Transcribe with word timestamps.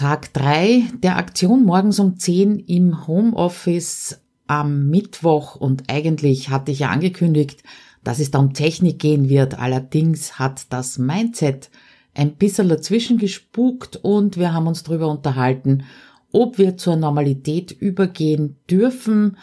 Tag 0.00 0.32
drei 0.32 0.84
der 1.02 1.18
Aktion 1.18 1.66
morgens 1.66 1.98
um 1.98 2.18
10 2.18 2.58
im 2.60 3.06
Homeoffice 3.06 4.22
am 4.46 4.88
Mittwoch 4.88 5.56
und 5.56 5.90
eigentlich 5.90 6.48
hatte 6.48 6.72
ich 6.72 6.78
ja 6.78 6.88
angekündigt, 6.88 7.62
dass 8.02 8.18
es 8.18 8.30
da 8.30 8.38
um 8.38 8.54
Technik 8.54 8.98
gehen 8.98 9.28
wird. 9.28 9.58
Allerdings 9.58 10.38
hat 10.38 10.72
das 10.72 10.96
Mindset 10.96 11.68
ein 12.14 12.36
bisschen 12.36 12.70
dazwischen 12.70 13.18
gespukt 13.18 13.96
und 14.00 14.38
wir 14.38 14.54
haben 14.54 14.68
uns 14.68 14.84
darüber 14.84 15.08
unterhalten, 15.08 15.84
ob 16.32 16.56
wir 16.56 16.78
zur 16.78 16.96
Normalität 16.96 17.70
übergehen 17.70 18.56
dürfen. 18.70 19.36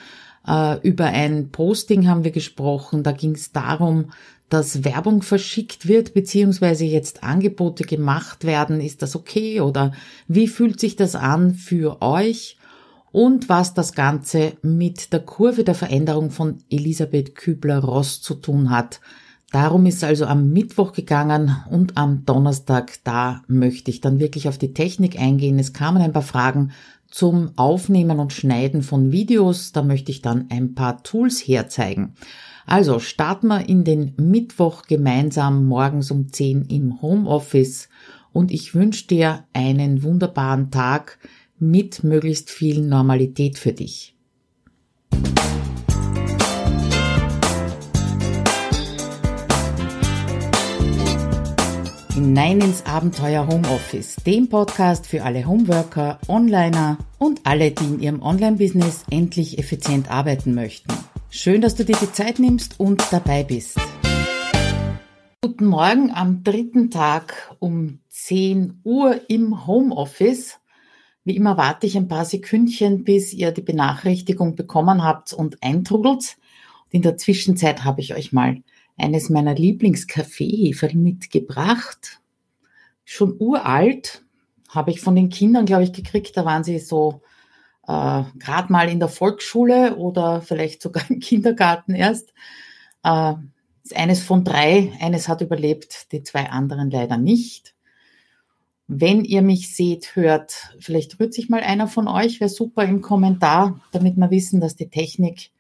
Äh, 0.48 0.80
über 0.82 1.06
ein 1.06 1.52
Posting 1.52 2.08
haben 2.08 2.24
wir 2.24 2.32
gesprochen. 2.32 3.04
Da 3.04 3.12
ging 3.12 3.36
es 3.36 3.52
darum, 3.52 4.06
dass 4.50 4.84
Werbung 4.84 5.22
verschickt 5.22 5.88
wird, 5.88 6.14
beziehungsweise 6.14 6.86
jetzt 6.86 7.24
Angebote 7.24 7.84
gemacht 7.84 8.46
werden. 8.46 8.80
Ist 8.80 9.02
das 9.02 9.16
okay 9.16 9.62
oder 9.62 9.92
wie 10.28 10.48
fühlt 10.48 10.80
sich 10.80 10.96
das 10.96 11.16
an 11.16 11.54
für 11.54 12.02
euch? 12.02 12.58
Und 13.12 13.50
was 13.50 13.74
das 13.74 13.94
Ganze 13.94 14.54
mit 14.62 15.12
der 15.12 15.22
Kurve 15.22 15.64
der 15.64 15.76
Veränderung 15.76 16.30
von 16.30 16.60
Elisabeth 16.70 17.36
Kübler-Ross 17.36 18.22
zu 18.22 18.36
tun 18.36 18.70
hat. 18.70 19.00
Darum 19.52 19.86
ist 19.86 20.04
also 20.04 20.26
am 20.26 20.50
Mittwoch 20.52 20.92
gegangen 20.92 21.56
und 21.72 21.98
am 21.98 22.26
Donnerstag, 22.26 23.00
da 23.06 23.44
möchte 23.48 23.90
ich 23.90 24.02
dann 24.02 24.20
wirklich 24.20 24.50
auf 24.50 24.58
die 24.58 24.74
Technik 24.74 25.18
eingehen. 25.20 25.58
Es 25.58 25.72
kamen 25.72 26.02
ein 26.02 26.12
paar 26.12 26.22
Fragen 26.22 26.72
zum 27.10 27.52
Aufnehmen 27.56 28.20
und 28.20 28.34
Schneiden 28.34 28.84
von 28.84 29.12
Videos. 29.12 29.72
Da 29.72 29.84
möchte 29.84 30.12
ich 30.12 30.22
dann 30.22 30.48
ein 30.50 30.76
paar 30.76 31.02
Tools 31.02 31.40
herzeigen. 31.40 32.14
Also 32.70 33.00
starten 33.00 33.48
wir 33.48 33.70
in 33.70 33.86
den 33.86 34.12
Mittwoch 34.18 34.84
gemeinsam 34.84 35.66
morgens 35.66 36.12
um 36.12 36.34
10 36.34 36.66
im 36.66 37.02
Homeoffice 37.02 37.88
und 38.34 38.52
ich 38.52 38.76
wünsche 38.76 39.08
dir 39.08 39.46
einen 39.54 40.04
wunderbaren 40.04 40.70
Tag 40.70 41.18
mit 41.58 42.04
möglichst 42.04 42.50
viel 42.52 42.82
Normalität 42.82 43.58
für 43.58 43.72
dich. 43.72 44.16
Hinein 52.14 52.60
ins 52.60 52.86
Abenteuer 52.86 53.48
Homeoffice, 53.48 54.18
dem 54.26 54.50
Podcast 54.50 55.08
für 55.08 55.24
alle 55.24 55.46
Homeworker, 55.46 56.20
Onliner 56.28 56.98
und 57.18 57.40
alle, 57.46 57.72
die 57.72 57.86
in 57.86 58.00
ihrem 58.02 58.22
Online-Business 58.22 59.06
endlich 59.10 59.58
effizient 59.58 60.12
arbeiten 60.12 60.54
möchten. 60.54 60.92
Schön, 61.30 61.60
dass 61.60 61.76
du 61.76 61.84
dir 61.84 61.98
die 62.02 62.12
Zeit 62.12 62.40
nimmst 62.40 62.80
und 62.80 63.04
dabei 63.12 63.44
bist. 63.44 63.78
Guten 65.42 65.66
Morgen 65.66 66.10
am 66.12 66.42
dritten 66.44 66.90
Tag 66.90 67.54
um 67.60 68.00
10 68.08 68.80
Uhr 68.86 69.20
im 69.28 69.68
Homeoffice. 69.68 70.60
Wie 71.26 71.36
immer 71.36 71.58
warte 71.58 71.86
ich 71.86 71.98
ein 71.98 72.08
paar 72.08 72.24
Sekündchen, 72.24 73.04
bis 73.04 73.34
ihr 73.34 73.52
die 73.52 73.62
Benachrichtigung 73.62 74.56
bekommen 74.56 75.04
habt 75.04 75.34
und 75.34 75.62
eintrudelt. 75.62 76.38
Und 76.86 76.94
in 76.94 77.02
der 77.02 77.18
Zwischenzeit 77.18 77.84
habe 77.84 78.00
ich 78.00 78.16
euch 78.16 78.32
mal 78.32 78.64
eines 78.98 79.30
meiner 79.30 79.54
Lieblingskaffeeheferl 79.54 80.96
mitgebracht. 80.96 82.22
Schon 83.04 83.36
uralt, 83.38 84.24
habe 84.70 84.92
ich 84.92 85.02
von 85.02 85.16
den 85.16 85.30
Kindern, 85.30 85.66
glaube 85.66 85.84
ich, 85.84 85.92
gekriegt. 85.92 86.38
Da 86.38 86.46
waren 86.46 86.64
sie 86.64 86.80
so 86.80 87.22
äh, 87.88 88.24
gerade 88.38 88.72
mal 88.72 88.90
in 88.90 89.00
der 89.00 89.10
Volksschule 89.10 89.96
oder 89.96 90.42
vielleicht 90.42 90.82
sogar 90.82 91.10
im 91.10 91.20
Kindergarten 91.20 91.96
erst. 91.96 92.34
Äh, 93.04 93.34
ist 93.84 93.96
eines 93.96 94.22
von 94.22 94.44
drei, 94.44 94.92
eines 95.00 95.30
hat 95.30 95.42
überlebt, 95.42 96.12
die 96.12 96.24
zwei 96.24 96.50
anderen 96.50 96.92
leider 96.92 97.18
nicht. 97.18 97.74
Wenn 98.88 99.24
ihr 99.24 99.42
mich 99.42 99.76
seht, 99.76 100.16
hört, 100.16 100.76
vielleicht 100.80 101.20
rührt 101.20 101.34
sich 101.34 101.50
mal 101.50 101.62
einer 101.62 101.88
von 101.88 102.08
euch, 102.08 102.40
wäre 102.40 102.50
super 102.50 102.84
im 102.84 103.02
Kommentar, 103.02 103.82
damit 103.92 104.18
wir 104.18 104.30
wissen, 104.30 104.62
dass 104.62 104.76
die 104.76 104.90
Technik 104.90 105.52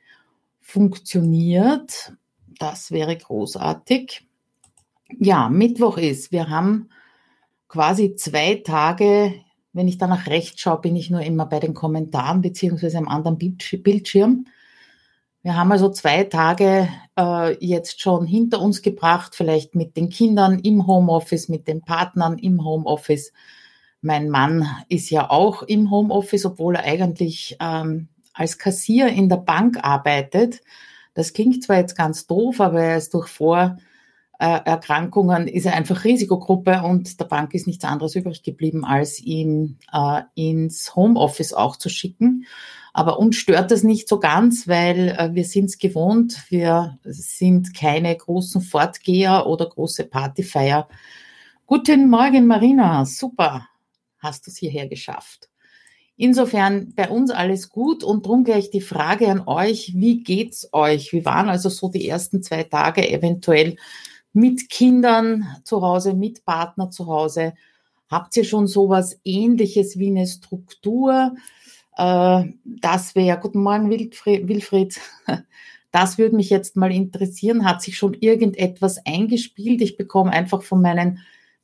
funktioniert. 0.59 2.13
Das 2.59 2.91
wäre 2.91 3.15
großartig. 3.15 4.25
Ja, 5.19 5.49
Mittwoch 5.49 5.97
ist, 5.97 6.31
wir 6.31 6.49
haben 6.49 6.89
quasi 7.69 8.15
zwei 8.15 8.55
Tage 8.55 9.33
wenn 9.77 9.87
ich 9.87 9.99
da 9.99 10.07
nach 10.07 10.25
rechts 10.25 10.61
schaue, 10.61 10.81
bin 10.81 10.95
ich 10.95 11.11
nur 11.11 11.21
immer 11.21 11.45
bei 11.45 11.59
den 11.59 11.75
Kommentaren 11.75 12.41
beziehungsweise 12.41 12.97
am 12.97 13.07
anderen 13.07 13.37
Bildschirm. 13.37 14.47
Wir 15.43 15.55
haben 15.55 15.71
also 15.71 15.89
zwei 15.89 16.23
Tage 16.23 16.89
äh, 17.15 17.55
jetzt 17.63 18.01
schon 18.01 18.25
hinter 18.25 18.59
uns 18.59 18.81
gebracht, 18.81 19.35
vielleicht 19.35 19.75
mit 19.75 19.95
den 19.95 20.09
Kindern 20.09 20.57
im 20.57 20.87
Homeoffice, 20.87 21.47
mit 21.47 21.67
den 21.67 21.81
Partnern 21.81 22.39
im 22.39 22.65
Homeoffice. 22.65 23.31
Mein 24.01 24.29
Mann 24.29 24.67
ist 24.89 25.11
ja 25.11 25.29
auch 25.29 25.61
im 25.61 25.91
Homeoffice, 25.91 26.47
obwohl 26.47 26.75
er 26.75 26.83
eigentlich 26.83 27.55
ähm, 27.59 28.07
als 28.33 28.57
Kassier 28.57 29.09
in 29.09 29.29
der 29.29 29.37
Bank 29.37 29.77
arbeitet. 29.83 30.61
Das 31.13 31.33
klingt 31.33 31.63
zwar 31.63 31.77
jetzt 31.77 31.95
ganz 31.95 32.25
doof, 32.25 32.61
aber 32.61 32.81
er 32.81 32.97
ist 32.97 33.13
durch 33.13 33.27
Vor 33.27 33.77
Erkrankungen 34.39 35.47
ist 35.47 35.65
er 35.65 35.73
einfach 35.73 36.03
Risikogruppe 36.03 36.83
und 36.83 37.19
der 37.19 37.25
Bank 37.25 37.55
ist 37.55 37.65
nichts 37.65 37.83
anderes 37.83 38.15
übrig 38.15 38.43
geblieben, 38.43 38.85
als 38.85 39.19
ihn 39.19 39.79
äh, 39.91 40.21
ins 40.35 40.95
Homeoffice 40.95 41.53
auch 41.53 41.75
zu 41.75 41.89
schicken. 41.89 42.45
Aber 42.93 43.19
uns 43.19 43.35
stört 43.35 43.71
das 43.71 43.83
nicht 43.83 44.07
so 44.07 44.19
ganz, 44.19 44.67
weil 44.67 45.09
äh, 45.09 45.33
wir 45.33 45.45
sind 45.45 45.65
es 45.65 45.79
gewohnt. 45.79 46.43
Wir 46.49 46.99
sind 47.03 47.75
keine 47.75 48.15
großen 48.15 48.61
Fortgeher 48.61 49.47
oder 49.47 49.67
große 49.67 50.05
Partyfeier. 50.05 50.87
Guten 51.65 52.09
Morgen, 52.09 52.47
Marina. 52.47 53.05
Super. 53.05 53.67
Hast 54.19 54.45
du 54.45 54.51
es 54.51 54.57
hierher 54.57 54.87
geschafft. 54.87 55.49
Insofern 56.15 56.93
bei 56.95 57.09
uns 57.09 57.29
alles 57.29 57.69
gut 57.69 58.03
und 58.03 58.25
drum 58.25 58.43
gleich 58.43 58.71
die 58.71 58.81
Frage 58.81 59.29
an 59.29 59.43
euch, 59.45 59.93
wie 59.95 60.23
geht's 60.23 60.67
euch? 60.73 61.13
Wie 61.13 61.25
waren 61.25 61.49
also 61.49 61.69
so 61.69 61.89
die 61.89 62.07
ersten 62.07 62.41
zwei 62.41 62.63
Tage 62.63 63.07
eventuell 63.07 63.75
mit 64.37 64.69
Kindern 64.69 65.47
zu 65.63 65.81
Hause, 65.81 66.13
mit 66.13 66.45
Partner 66.45 66.91
zu 66.91 67.07
Hause? 67.07 67.53
Habt 68.07 68.37
ihr 68.37 68.43
schon 68.43 68.67
sowas 68.67 69.19
ähnliches 69.25 69.97
wie 69.97 70.11
eine 70.11 70.27
Struktur? 70.27 71.35
Äh, 71.97 72.43
das 72.63 73.15
wäre, 73.15 73.39
guten 73.39 73.63
Morgen 73.63 73.89
Wilfried, 73.89 74.99
das 75.91 76.19
würde 76.19 76.35
mich 76.35 76.51
jetzt 76.51 76.75
mal 76.75 76.91
interessieren. 76.91 77.65
Hat 77.65 77.81
sich 77.81 77.97
schon 77.97 78.13
irgendetwas 78.13 79.03
eingespielt? 79.07 79.81
Ich 79.81 79.97
bekomme 79.97 80.31
einfach 80.31 80.61
von 80.61 80.83
meinen 80.83 81.19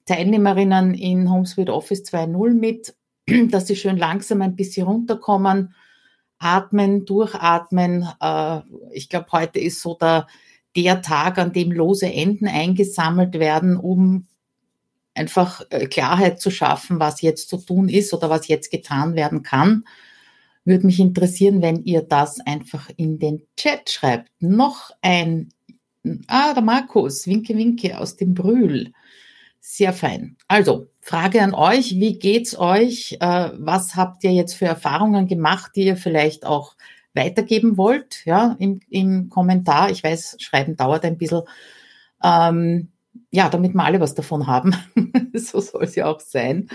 Teilnehmerinnen 0.06 0.96
in 0.96 1.30
HomeSuite 1.30 1.72
Office 1.74 2.02
2.0 2.02 2.54
mit, 2.56 2.96
dass 3.52 3.68
sie 3.68 3.76
schön 3.76 3.98
langsam 3.98 4.42
ein 4.42 4.56
bisschen 4.56 4.88
runterkommen, 4.88 5.76
atmen, 6.40 7.06
durchatmen. 7.06 8.10
Äh, 8.20 8.62
ich 8.94 9.10
glaube, 9.10 9.28
heute 9.32 9.60
ist 9.60 9.80
so 9.80 9.94
der 9.94 10.26
der 10.76 11.02
Tag, 11.02 11.38
an 11.38 11.54
dem 11.54 11.72
lose 11.72 12.12
Enden 12.12 12.48
eingesammelt 12.48 13.36
werden, 13.36 13.78
um 13.78 14.28
einfach 15.16 15.62
äh, 15.70 15.88
Klarheit 15.88 16.42
zu 16.42 16.50
schaffen, 16.50 17.00
was 17.00 17.22
jetzt 17.22 17.50
zu 17.50 17.58
tun 17.58 17.90
ist 17.90 18.14
oder 18.14 18.30
was 18.30 18.48
jetzt 18.48 18.72
getan 18.72 19.16
werden 19.16 19.44
kann. 19.44 19.86
Würde 20.66 20.86
mich 20.86 21.00
interessieren, 21.00 21.62
wenn 21.62 21.84
ihr 21.84 22.02
das 22.02 22.40
einfach 22.40 22.90
in 22.96 23.20
den 23.20 23.44
Chat 23.58 23.90
schreibt. 23.90 24.32
Noch 24.40 24.92
ein, 25.02 25.50
ah, 26.28 26.54
der 26.54 26.64
Markus, 26.64 27.28
Winke, 27.28 27.56
Winke 27.58 27.98
aus 28.00 28.16
dem 28.16 28.34
Brühl. 28.34 28.94
Sehr 29.60 29.94
fein. 29.94 30.38
Also, 30.48 30.88
Frage 31.00 31.42
an 31.42 31.54
euch, 31.54 32.00
wie 32.00 32.18
geht's 32.18 32.58
euch? 32.58 33.18
Äh, 33.20 33.52
was 33.58 33.96
habt 33.96 34.24
ihr 34.24 34.32
jetzt 34.32 34.54
für 34.54 34.66
Erfahrungen 34.66 35.28
gemacht, 35.28 35.72
die 35.76 35.86
ihr 35.86 35.98
vielleicht 35.98 36.46
auch 36.46 36.76
weitergeben 37.14 37.78
wollt, 37.78 38.26
ja, 38.26 38.56
im, 38.60 38.80
im 38.90 39.30
Kommentar. 39.30 39.92
Ich 39.92 40.04
weiß, 40.04 40.38
schreiben 40.40 40.76
dauert 40.76 41.06
ein 41.06 41.18
bisschen. 41.18 41.44
Ähm, 42.24 42.90
ja, 43.32 43.50
damit 43.50 43.74
wir 43.74 43.84
alle 43.84 44.00
was 44.00 44.16
davon 44.16 44.48
haben. 44.48 44.76
so 45.34 45.60
soll 45.60 45.84
es 45.84 45.96
ja 45.96 46.06
auch 46.08 46.20
sein. 46.20 46.70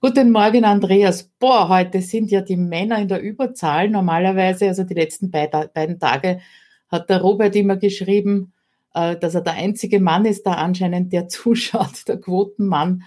Guten 0.00 0.30
Morgen, 0.30 0.64
Andreas. 0.64 1.24
Boah, 1.24 1.68
heute 1.68 2.02
sind 2.02 2.30
ja 2.30 2.40
die 2.40 2.56
Männer 2.56 2.98
in 3.00 3.08
der 3.08 3.20
Überzahl. 3.20 3.90
Normalerweise, 3.90 4.68
also 4.68 4.84
die 4.84 4.94
letzten 4.94 5.30
beiden 5.30 5.98
Tage, 5.98 6.40
hat 6.88 7.10
der 7.10 7.20
Robert 7.20 7.54
immer 7.56 7.76
geschrieben, 7.76 8.52
äh, 8.94 9.16
dass 9.16 9.34
er 9.34 9.40
der 9.40 9.54
einzige 9.54 10.00
Mann 10.00 10.24
ist, 10.24 10.46
da 10.46 10.54
anscheinend 10.54 11.12
der 11.12 11.28
zuschaut, 11.28 12.06
der 12.06 12.20
Quotenmann. 12.20 13.02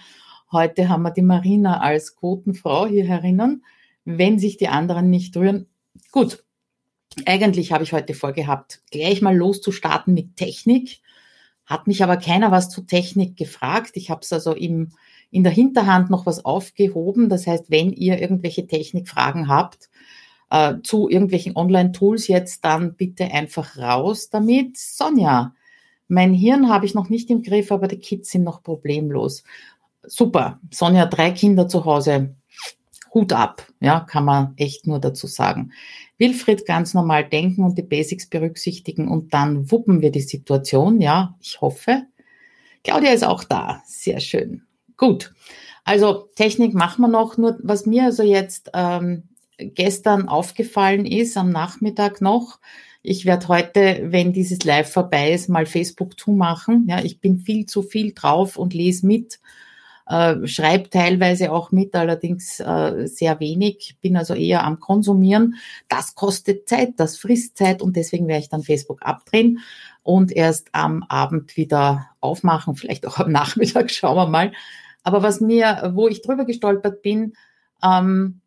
Heute 0.50 0.88
haben 0.88 1.02
wir 1.02 1.12
die 1.12 1.22
Marina 1.22 1.80
als 1.80 2.14
Quotenfrau 2.16 2.86
hier 2.86 3.04
herinnen, 3.04 3.64
wenn 4.04 4.38
sich 4.38 4.58
die 4.58 4.68
anderen 4.68 5.08
nicht 5.08 5.34
rühren. 5.36 5.68
Gut, 6.10 6.44
eigentlich 7.26 7.72
habe 7.72 7.84
ich 7.84 7.92
heute 7.92 8.14
vorgehabt, 8.14 8.82
gleich 8.90 9.22
mal 9.22 9.36
loszustarten 9.36 10.14
mit 10.14 10.36
Technik. 10.36 11.00
Hat 11.66 11.86
mich 11.86 12.02
aber 12.02 12.16
keiner 12.16 12.50
was 12.50 12.68
zu 12.68 12.82
Technik 12.82 13.36
gefragt. 13.36 13.92
Ich 13.94 14.10
habe 14.10 14.20
es 14.22 14.32
also 14.32 14.54
im, 14.54 14.92
in 15.30 15.44
der 15.44 15.52
Hinterhand 15.52 16.10
noch 16.10 16.26
was 16.26 16.44
aufgehoben. 16.44 17.28
Das 17.28 17.46
heißt, 17.46 17.70
wenn 17.70 17.92
ihr 17.92 18.20
irgendwelche 18.20 18.66
Technikfragen 18.66 19.48
habt 19.48 19.90
äh, 20.50 20.74
zu 20.82 21.08
irgendwelchen 21.08 21.56
Online-Tools 21.56 22.28
jetzt, 22.28 22.64
dann 22.64 22.94
bitte 22.94 23.24
einfach 23.24 23.76
raus 23.78 24.28
damit. 24.28 24.76
Sonja, 24.76 25.54
mein 26.08 26.34
Hirn 26.34 26.68
habe 26.68 26.84
ich 26.84 26.94
noch 26.94 27.08
nicht 27.08 27.30
im 27.30 27.42
Griff, 27.42 27.72
aber 27.72 27.88
die 27.88 27.98
Kids 27.98 28.30
sind 28.30 28.44
noch 28.44 28.62
problemlos. 28.62 29.44
Super. 30.02 30.60
Sonja, 30.70 31.06
drei 31.06 31.30
Kinder 31.30 31.68
zu 31.68 31.84
Hause. 31.84 32.34
Hut 33.14 33.32
ab, 33.32 33.66
ja, 33.80 34.00
kann 34.00 34.24
man 34.24 34.54
echt 34.56 34.86
nur 34.86 34.98
dazu 34.98 35.26
sagen. 35.26 35.72
Wilfried 36.22 36.66
ganz 36.66 36.94
normal 36.94 37.28
denken 37.28 37.64
und 37.64 37.76
die 37.76 37.82
Basics 37.82 38.28
berücksichtigen 38.28 39.08
und 39.08 39.34
dann 39.34 39.72
wuppen 39.72 40.00
wir 40.00 40.12
die 40.12 40.20
Situation, 40.20 41.00
ja, 41.00 41.36
ich 41.42 41.60
hoffe. 41.60 42.04
Claudia 42.84 43.12
ist 43.12 43.24
auch 43.24 43.42
da, 43.42 43.82
sehr 43.86 44.20
schön. 44.20 44.62
Gut, 44.96 45.34
also 45.82 46.28
Technik 46.36 46.74
machen 46.74 47.02
wir 47.02 47.08
noch, 47.08 47.38
nur 47.38 47.58
was 47.62 47.86
mir 47.86 48.04
also 48.04 48.22
jetzt 48.22 48.70
ähm, 48.72 49.24
gestern 49.58 50.28
aufgefallen 50.28 51.06
ist, 51.06 51.36
am 51.36 51.50
Nachmittag 51.50 52.20
noch, 52.20 52.60
ich 53.02 53.24
werde 53.24 53.48
heute, 53.48 54.00
wenn 54.12 54.32
dieses 54.32 54.62
Live 54.62 54.92
vorbei 54.92 55.32
ist, 55.32 55.48
mal 55.48 55.66
Facebook 55.66 56.20
zumachen. 56.20 56.86
Ja, 56.88 57.02
ich 57.02 57.20
bin 57.20 57.40
viel 57.40 57.66
zu 57.66 57.82
viel 57.82 58.12
drauf 58.14 58.56
und 58.56 58.74
lese 58.74 59.06
mit, 59.06 59.40
äh, 60.12 60.46
schreibe 60.46 60.90
teilweise 60.90 61.52
auch 61.52 61.72
mit, 61.72 61.94
allerdings 61.94 62.60
äh, 62.60 63.06
sehr 63.06 63.40
wenig. 63.40 63.96
Bin 64.02 64.18
also 64.18 64.34
eher 64.34 64.62
am 64.62 64.78
Konsumieren. 64.78 65.54
Das 65.88 66.14
kostet 66.14 66.68
Zeit, 66.68 66.94
das 66.98 67.16
frisst 67.16 67.56
Zeit 67.56 67.80
und 67.80 67.96
deswegen 67.96 68.28
werde 68.28 68.42
ich 68.42 68.50
dann 68.50 68.62
Facebook 68.62 69.00
abdrehen 69.02 69.60
und 70.02 70.30
erst 70.30 70.68
am 70.72 71.02
Abend 71.04 71.56
wieder 71.56 72.10
aufmachen, 72.20 72.76
vielleicht 72.76 73.06
auch 73.06 73.20
am 73.20 73.32
Nachmittag, 73.32 73.90
schauen 73.90 74.16
wir 74.16 74.26
mal. 74.26 74.52
Aber 75.02 75.22
was 75.22 75.40
mir, 75.40 75.92
wo 75.94 76.08
ich 76.08 76.20
drüber 76.20 76.44
gestolpert 76.44 77.00
bin, 77.00 77.32
ähm, 77.82 78.42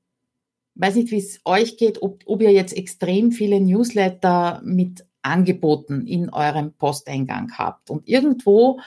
weiß 0.75 0.95
nicht, 0.95 1.09
wie 1.09 1.17
es 1.17 1.41
euch 1.45 1.77
geht, 1.77 2.03
ob, 2.03 2.21
ob 2.27 2.43
ihr 2.43 2.51
jetzt 2.51 2.77
extrem 2.77 3.31
viele 3.31 3.59
Newsletter 3.59 4.61
mit 4.63 5.03
Angeboten 5.23 6.05
in 6.05 6.29
eurem 6.29 6.73
Posteingang 6.73 7.53
habt. 7.57 7.89
Und 7.89 8.07
irgendwo 8.07 8.79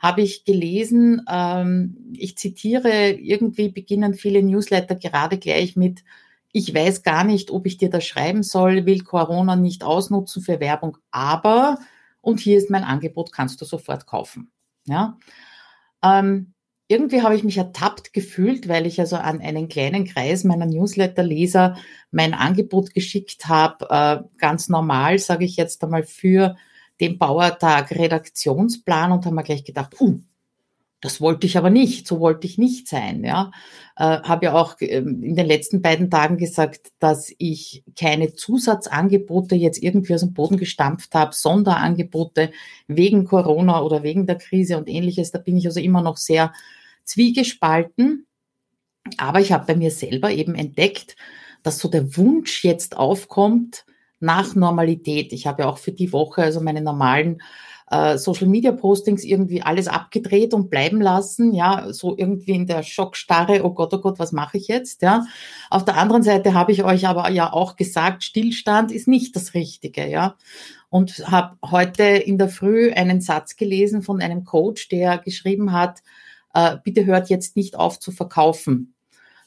habe 0.00 0.22
ich 0.22 0.44
gelesen, 0.44 1.22
ähm, 1.30 2.12
ich 2.14 2.36
zitiere, 2.36 3.10
irgendwie 3.10 3.68
beginnen 3.68 4.14
viele 4.14 4.42
Newsletter 4.42 4.96
gerade 4.96 5.38
gleich 5.38 5.76
mit, 5.76 6.02
ich 6.52 6.74
weiß 6.74 7.02
gar 7.02 7.22
nicht, 7.22 7.50
ob 7.50 7.66
ich 7.66 7.76
dir 7.76 7.90
das 7.90 8.04
schreiben 8.06 8.42
soll, 8.42 8.86
will 8.86 9.04
Corona 9.04 9.54
nicht 9.56 9.84
ausnutzen 9.84 10.42
für 10.42 10.58
Werbung, 10.58 10.96
aber, 11.10 11.78
und 12.22 12.40
hier 12.40 12.56
ist 12.56 12.70
mein 12.70 12.82
Angebot, 12.82 13.30
kannst 13.30 13.60
du 13.60 13.66
sofort 13.66 14.06
kaufen. 14.06 14.50
Ja. 14.86 15.18
Ähm, 16.02 16.54
irgendwie 16.88 17.22
habe 17.22 17.36
ich 17.36 17.44
mich 17.44 17.58
ertappt 17.58 18.14
gefühlt, 18.14 18.68
weil 18.68 18.86
ich 18.86 18.98
also 18.98 19.16
an 19.16 19.40
einen 19.40 19.68
kleinen 19.68 20.06
Kreis 20.06 20.44
meiner 20.44 20.66
Newsletter-Leser 20.66 21.76
mein 22.10 22.32
Angebot 22.32 22.94
geschickt 22.94 23.46
habe, 23.46 23.86
äh, 23.90 24.38
ganz 24.38 24.70
normal, 24.70 25.18
sage 25.18 25.44
ich 25.44 25.56
jetzt 25.56 25.84
einmal, 25.84 26.04
für 26.04 26.56
den 27.00 27.18
Bauertag 27.18 27.90
Redaktionsplan 27.90 29.12
und 29.12 29.26
haben 29.26 29.34
mir 29.34 29.42
gleich 29.42 29.64
gedacht, 29.64 30.00
uh, 30.00 30.20
das 31.00 31.20
wollte 31.20 31.46
ich 31.46 31.56
aber 31.56 31.70
nicht, 31.70 32.06
so 32.06 32.20
wollte 32.20 32.46
ich 32.46 32.58
nicht 32.58 32.86
sein. 32.86 33.24
Ja, 33.24 33.50
äh, 33.96 34.20
habe 34.20 34.46
ja 34.46 34.54
auch 34.54 34.78
äh, 34.80 34.98
in 34.98 35.34
den 35.34 35.46
letzten 35.46 35.80
beiden 35.80 36.10
Tagen 36.10 36.36
gesagt, 36.36 36.92
dass 36.98 37.32
ich 37.38 37.84
keine 37.98 38.34
Zusatzangebote 38.34 39.54
jetzt 39.54 39.82
irgendwie 39.82 40.14
aus 40.14 40.20
dem 40.20 40.34
Boden 40.34 40.58
gestampft 40.58 41.14
habe, 41.14 41.34
Sonderangebote 41.34 42.52
wegen 42.86 43.24
Corona 43.24 43.80
oder 43.80 44.02
wegen 44.02 44.26
der 44.26 44.36
Krise 44.36 44.76
und 44.76 44.88
ähnliches. 44.88 45.30
Da 45.30 45.38
bin 45.38 45.56
ich 45.56 45.66
also 45.66 45.80
immer 45.80 46.02
noch 46.02 46.18
sehr 46.18 46.52
zwiegespalten. 47.04 48.26
Aber 49.16 49.40
ich 49.40 49.52
habe 49.52 49.66
bei 49.66 49.76
mir 49.76 49.90
selber 49.90 50.30
eben 50.30 50.54
entdeckt, 50.54 51.16
dass 51.62 51.78
so 51.78 51.88
der 51.88 52.16
Wunsch 52.18 52.62
jetzt 52.62 52.98
aufkommt 52.98 53.86
nach 54.20 54.54
Normalität. 54.54 55.32
Ich 55.32 55.46
habe 55.46 55.62
ja 55.62 55.68
auch 55.68 55.78
für 55.78 55.92
die 55.92 56.12
Woche 56.12 56.42
also 56.42 56.60
meine 56.60 56.82
normalen 56.82 57.40
äh, 57.90 58.18
Social 58.18 58.46
Media 58.46 58.72
Postings 58.72 59.24
irgendwie 59.24 59.62
alles 59.62 59.88
abgedreht 59.88 60.54
und 60.54 60.70
bleiben 60.70 61.00
lassen, 61.00 61.52
ja, 61.52 61.92
so 61.92 62.16
irgendwie 62.16 62.52
in 62.52 62.66
der 62.66 62.82
Schockstarre, 62.82 63.64
oh 63.64 63.74
Gott, 63.74 63.92
oh 63.92 63.98
Gott, 63.98 64.18
was 64.18 64.32
mache 64.32 64.56
ich 64.56 64.68
jetzt, 64.68 65.02
ja. 65.02 65.24
Auf 65.68 65.84
der 65.84 65.96
anderen 65.96 66.22
Seite 66.22 66.54
habe 66.54 66.72
ich 66.72 66.84
euch 66.84 67.06
aber 67.08 67.28
ja 67.30 67.52
auch 67.52 67.76
gesagt, 67.76 68.22
Stillstand 68.22 68.92
ist 68.92 69.08
nicht 69.08 69.34
das 69.34 69.54
Richtige, 69.54 70.06
ja. 70.06 70.36
Und 70.88 71.30
habe 71.30 71.56
heute 71.68 72.04
in 72.04 72.38
der 72.38 72.48
Früh 72.48 72.92
einen 72.92 73.20
Satz 73.20 73.56
gelesen 73.56 74.02
von 74.02 74.20
einem 74.20 74.44
Coach, 74.44 74.88
der 74.88 75.18
geschrieben 75.18 75.72
hat, 75.72 76.02
äh, 76.54 76.76
bitte 76.82 77.04
hört 77.04 77.28
jetzt 77.28 77.56
nicht 77.56 77.76
auf 77.76 77.98
zu 77.98 78.12
verkaufen. 78.12 78.94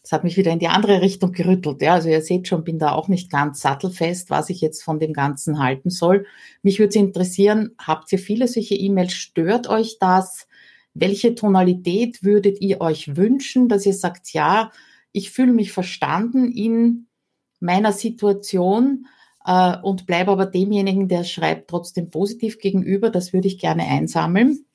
Das 0.04 0.12
hat 0.12 0.26
mich 0.26 0.36
wieder 0.36 0.52
in 0.52 0.60
die 0.60 0.68
andere 0.68 1.02
Richtung 1.02 1.32
gerüttelt. 1.32 1.82
Ja, 1.82 1.94
also 1.94 2.10
ihr 2.10 2.22
seht 2.22 2.50
schon, 2.50 2.66
bin 2.66 2.78
da 2.78 2.92
auch 2.92 3.08
nicht 3.08 3.32
ganz 3.32 3.62
sattelfest, 3.62 4.30
was 4.30 4.50
ich 4.50 4.60
jetzt 4.60 4.84
von 4.84 5.00
dem 5.00 5.14
Ganzen 5.14 5.60
halten 5.60 5.90
soll. 5.90 6.26
Mich 6.62 6.78
würde 6.78 7.00
interessieren, 7.00 7.72
habt 7.80 8.12
ihr 8.12 8.20
viele 8.20 8.50
solche 8.50 8.76
E-Mails? 8.76 9.14
Stört 9.14 9.70
euch 9.70 9.98
das? 10.00 10.48
Welche 10.94 11.36
Tonalität 11.36 12.22
würdet 12.22 12.60
ihr 12.60 12.82
euch 12.82 13.16
wünschen, 13.16 13.70
dass 13.70 13.86
ihr 13.86 13.94
sagt, 13.94 14.34
ja, 14.34 14.72
ich 15.14 15.32
fühle 15.32 15.54
mich 15.54 15.72
verstanden 15.72 16.52
in 16.52 17.08
meiner 17.62 17.94
Situation 17.94 19.08
äh, 19.46 19.78
und 19.82 20.06
bleibe 20.06 20.32
aber 20.32 20.46
demjenigen, 20.46 21.08
der 21.08 21.24
schreibt, 21.24 21.70
trotzdem 21.70 22.10
positiv 22.10 22.60
gegenüber. 22.60 23.10
Das 23.10 23.32
würde 23.32 23.48
ich 23.48 23.58
gerne 23.58 23.86
einsammeln. 23.86 24.66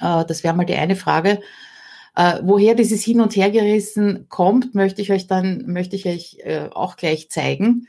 Äh, 0.00 0.24
das 0.26 0.44
wäre 0.44 0.54
mal 0.54 0.64
die 0.64 0.76
eine 0.76 0.96
Frage. 0.96 1.40
Äh, 2.18 2.40
woher 2.42 2.74
dieses 2.74 3.04
Hin- 3.04 3.20
und 3.20 3.36
Hergerissen 3.36 4.28
kommt, 4.28 4.74
möchte 4.74 5.00
ich 5.00 5.12
euch 5.12 5.28
dann, 5.28 5.66
möchte 5.68 5.94
ich 5.94 6.04
euch 6.04 6.38
äh, 6.42 6.68
auch 6.72 6.96
gleich 6.96 7.30
zeigen, 7.30 7.86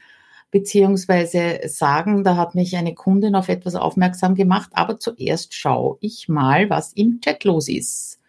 beziehungsweise 0.51 1.61
sagen, 1.65 2.23
da 2.23 2.35
hat 2.35 2.53
mich 2.53 2.77
eine 2.77 2.93
Kundin 2.93 3.33
auf 3.33 3.49
etwas 3.49 3.73
aufmerksam 3.73 4.35
gemacht, 4.35 4.69
aber 4.73 4.99
zuerst 4.99 5.55
schaue 5.55 5.97
ich 5.99 6.29
mal, 6.29 6.69
was 6.69 6.93
im 6.93 7.21
Chat 7.21 7.43
los 7.43 7.67
ist. 7.67 8.19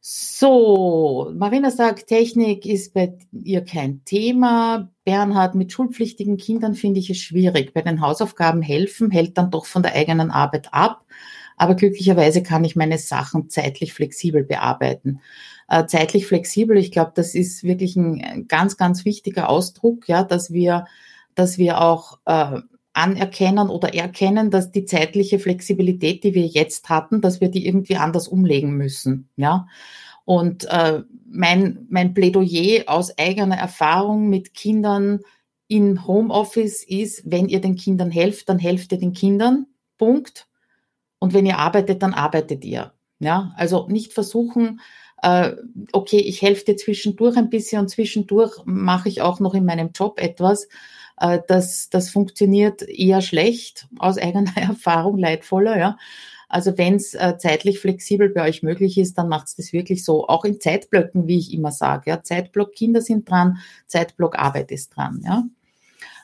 So, 0.00 1.30
Marina 1.36 1.70
sagt, 1.70 2.06
Technik 2.06 2.64
ist 2.64 2.94
bei 2.94 3.18
ihr 3.30 3.66
kein 3.66 4.02
Thema. 4.06 4.90
Bernhard, 5.04 5.54
mit 5.54 5.70
schulpflichtigen 5.70 6.38
Kindern 6.38 6.74
finde 6.74 6.98
ich 6.98 7.10
es 7.10 7.18
schwierig. 7.18 7.74
Bei 7.74 7.82
den 7.82 8.00
Hausaufgaben 8.00 8.62
helfen, 8.62 9.10
hält 9.10 9.36
dann 9.36 9.50
doch 9.50 9.66
von 9.66 9.82
der 9.82 9.94
eigenen 9.94 10.30
Arbeit 10.30 10.72
ab. 10.72 11.04
Aber 11.56 11.74
glücklicherweise 11.74 12.42
kann 12.42 12.64
ich 12.64 12.76
meine 12.76 12.98
Sachen 12.98 13.48
zeitlich 13.48 13.92
flexibel 13.92 14.44
bearbeiten. 14.44 15.20
Äh, 15.68 15.86
zeitlich 15.86 16.26
flexibel, 16.26 16.76
ich 16.76 16.90
glaube, 16.90 17.12
das 17.14 17.34
ist 17.34 17.64
wirklich 17.64 17.96
ein 17.96 18.46
ganz, 18.48 18.76
ganz 18.76 19.04
wichtiger 19.04 19.48
Ausdruck, 19.48 20.08
ja, 20.08 20.22
dass 20.22 20.52
wir, 20.52 20.86
dass 21.34 21.58
wir 21.58 21.80
auch 21.80 22.18
äh, 22.26 22.60
anerkennen 22.92 23.70
oder 23.70 23.94
erkennen, 23.94 24.50
dass 24.50 24.70
die 24.70 24.84
zeitliche 24.84 25.38
Flexibilität, 25.38 26.24
die 26.24 26.34
wir 26.34 26.46
jetzt 26.46 26.88
hatten, 26.88 27.20
dass 27.20 27.40
wir 27.40 27.48
die 27.48 27.66
irgendwie 27.66 27.96
anders 27.96 28.28
umlegen 28.28 28.76
müssen, 28.76 29.28
ja. 29.36 29.66
Und 30.24 30.66
äh, 30.70 31.02
mein, 31.26 31.86
mein 31.88 32.14
Plädoyer 32.14 32.84
aus 32.86 33.16
eigener 33.18 33.56
Erfahrung 33.56 34.28
mit 34.28 34.54
Kindern 34.54 35.20
in 35.66 36.06
Homeoffice 36.06 36.84
ist, 36.84 37.22
wenn 37.24 37.48
ihr 37.48 37.60
den 37.60 37.76
Kindern 37.76 38.10
helft, 38.10 38.48
dann 38.48 38.58
helft 38.58 38.92
ihr 38.92 38.98
den 38.98 39.14
Kindern. 39.14 39.66
Punkt. 39.98 40.46
Und 41.22 41.34
wenn 41.34 41.46
ihr 41.46 41.58
arbeitet, 41.58 42.02
dann 42.02 42.14
arbeitet 42.14 42.64
ihr. 42.64 42.94
Ja, 43.20 43.52
also 43.56 43.86
nicht 43.88 44.12
versuchen, 44.12 44.80
äh, 45.22 45.52
okay, 45.92 46.18
ich 46.18 46.42
helfe 46.42 46.64
dir 46.64 46.76
zwischendurch 46.76 47.36
ein 47.36 47.48
bisschen 47.48 47.78
und 47.78 47.88
zwischendurch 47.88 48.56
mache 48.64 49.08
ich 49.08 49.22
auch 49.22 49.38
noch 49.38 49.54
in 49.54 49.64
meinem 49.64 49.90
Job 49.94 50.18
etwas. 50.18 50.66
Äh, 51.18 51.38
das, 51.46 51.90
das 51.90 52.10
funktioniert 52.10 52.82
eher 52.82 53.20
schlecht, 53.20 53.86
aus 54.00 54.18
eigener 54.18 54.50
Erfahrung 54.56 55.16
leidvoller, 55.16 55.78
ja. 55.78 55.96
Also 56.48 56.76
wenn 56.76 56.96
es 56.96 57.14
äh, 57.14 57.38
zeitlich 57.38 57.78
flexibel 57.78 58.28
bei 58.28 58.48
euch 58.48 58.64
möglich 58.64 58.98
ist, 58.98 59.16
dann 59.16 59.28
macht 59.28 59.46
es 59.46 59.54
das 59.54 59.72
wirklich 59.72 60.04
so. 60.04 60.26
Auch 60.26 60.44
in 60.44 60.60
Zeitblöcken, 60.60 61.28
wie 61.28 61.38
ich 61.38 61.54
immer 61.54 61.70
sage. 61.70 62.10
Ja. 62.10 62.24
Zeitblock 62.24 62.72
Kinder 62.72 63.00
sind 63.00 63.30
dran, 63.30 63.58
Zeitblock 63.86 64.36
Arbeit 64.40 64.72
ist 64.72 64.96
dran. 64.96 65.22
Ja. 65.24 65.44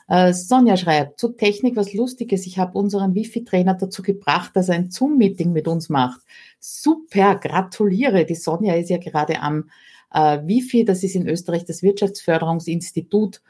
Äh, 0.09 0.33
Sonja 0.33 0.75
schreibt, 0.75 1.19
zu 1.19 1.29
Technik 1.29 1.75
was 1.75 1.93
Lustiges. 1.93 2.47
Ich 2.47 2.57
habe 2.57 2.77
unseren 2.77 3.13
Wifi-Trainer 3.13 3.75
dazu 3.75 4.01
gebracht, 4.01 4.55
dass 4.55 4.67
er 4.67 4.75
ein 4.75 4.89
Zoom-Meeting 4.89 5.53
mit 5.53 5.67
uns 5.67 5.87
macht. 5.87 6.19
Super, 6.59 7.35
gratuliere. 7.35 8.25
Die 8.25 8.35
Sonja 8.35 8.73
ist 8.73 8.89
ja 8.89 8.97
gerade 8.97 9.39
am 9.39 9.69
äh, 10.11 10.39
Wifi, 10.43 10.83
das 10.83 11.03
ist 11.03 11.15
in 11.15 11.27
Österreich 11.27 11.63
das 11.65 11.83
Wirtschaftsförderungsinstitut, 11.83 13.41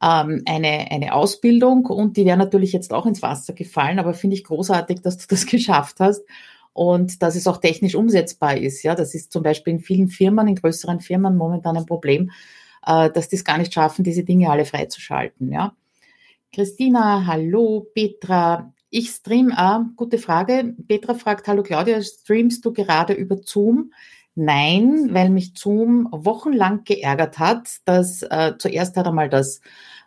ähm, 0.00 0.42
eine, 0.46 0.90
eine 0.92 1.14
Ausbildung 1.14 1.86
und 1.86 2.16
die 2.16 2.24
wäre 2.24 2.36
natürlich 2.36 2.72
jetzt 2.72 2.92
auch 2.92 3.06
ins 3.06 3.22
Wasser 3.22 3.52
gefallen, 3.52 3.98
aber 3.98 4.14
finde 4.14 4.36
ich 4.36 4.44
großartig, 4.44 5.00
dass 5.00 5.18
du 5.18 5.26
das 5.28 5.46
geschafft 5.46 5.98
hast 5.98 6.22
und 6.72 7.22
dass 7.22 7.34
es 7.34 7.48
auch 7.48 7.58
technisch 7.58 7.96
umsetzbar 7.96 8.56
ist. 8.56 8.84
Ja, 8.84 8.94
das 8.94 9.14
ist 9.14 9.32
zum 9.32 9.42
Beispiel 9.42 9.74
in 9.74 9.80
vielen 9.80 10.08
Firmen, 10.08 10.46
in 10.46 10.54
größeren 10.54 11.00
Firmen 11.00 11.36
momentan 11.36 11.76
ein 11.76 11.86
Problem, 11.86 12.30
äh, 12.86 13.10
dass 13.10 13.28
die 13.28 13.36
es 13.36 13.44
gar 13.44 13.58
nicht 13.58 13.74
schaffen, 13.74 14.04
diese 14.04 14.22
Dinge 14.22 14.50
alle 14.50 14.64
freizuschalten. 14.64 15.52
Ja. 15.52 15.74
Christina, 16.54 17.26
hallo, 17.26 17.90
Petra. 17.94 18.72
Ich 18.88 19.10
stream, 19.10 19.52
ah, 19.56 19.90
gute 19.96 20.18
Frage. 20.18 20.76
Petra 20.86 21.14
fragt, 21.14 21.48
hallo 21.48 21.64
Claudia, 21.64 22.00
streamst 22.00 22.64
du 22.64 22.72
gerade 22.72 23.12
über 23.12 23.38
Zoom? 23.42 23.92
Nein, 24.36 25.08
weil 25.10 25.30
mich 25.30 25.54
Zoom 25.56 26.06
wochenlang 26.12 26.84
geärgert 26.84 27.40
hat, 27.40 27.78
dass 27.86 28.22
äh, 28.22 28.52
zuerst 28.56 28.96
hat 28.96 29.08
einmal 29.08 29.28
das, 29.28 29.62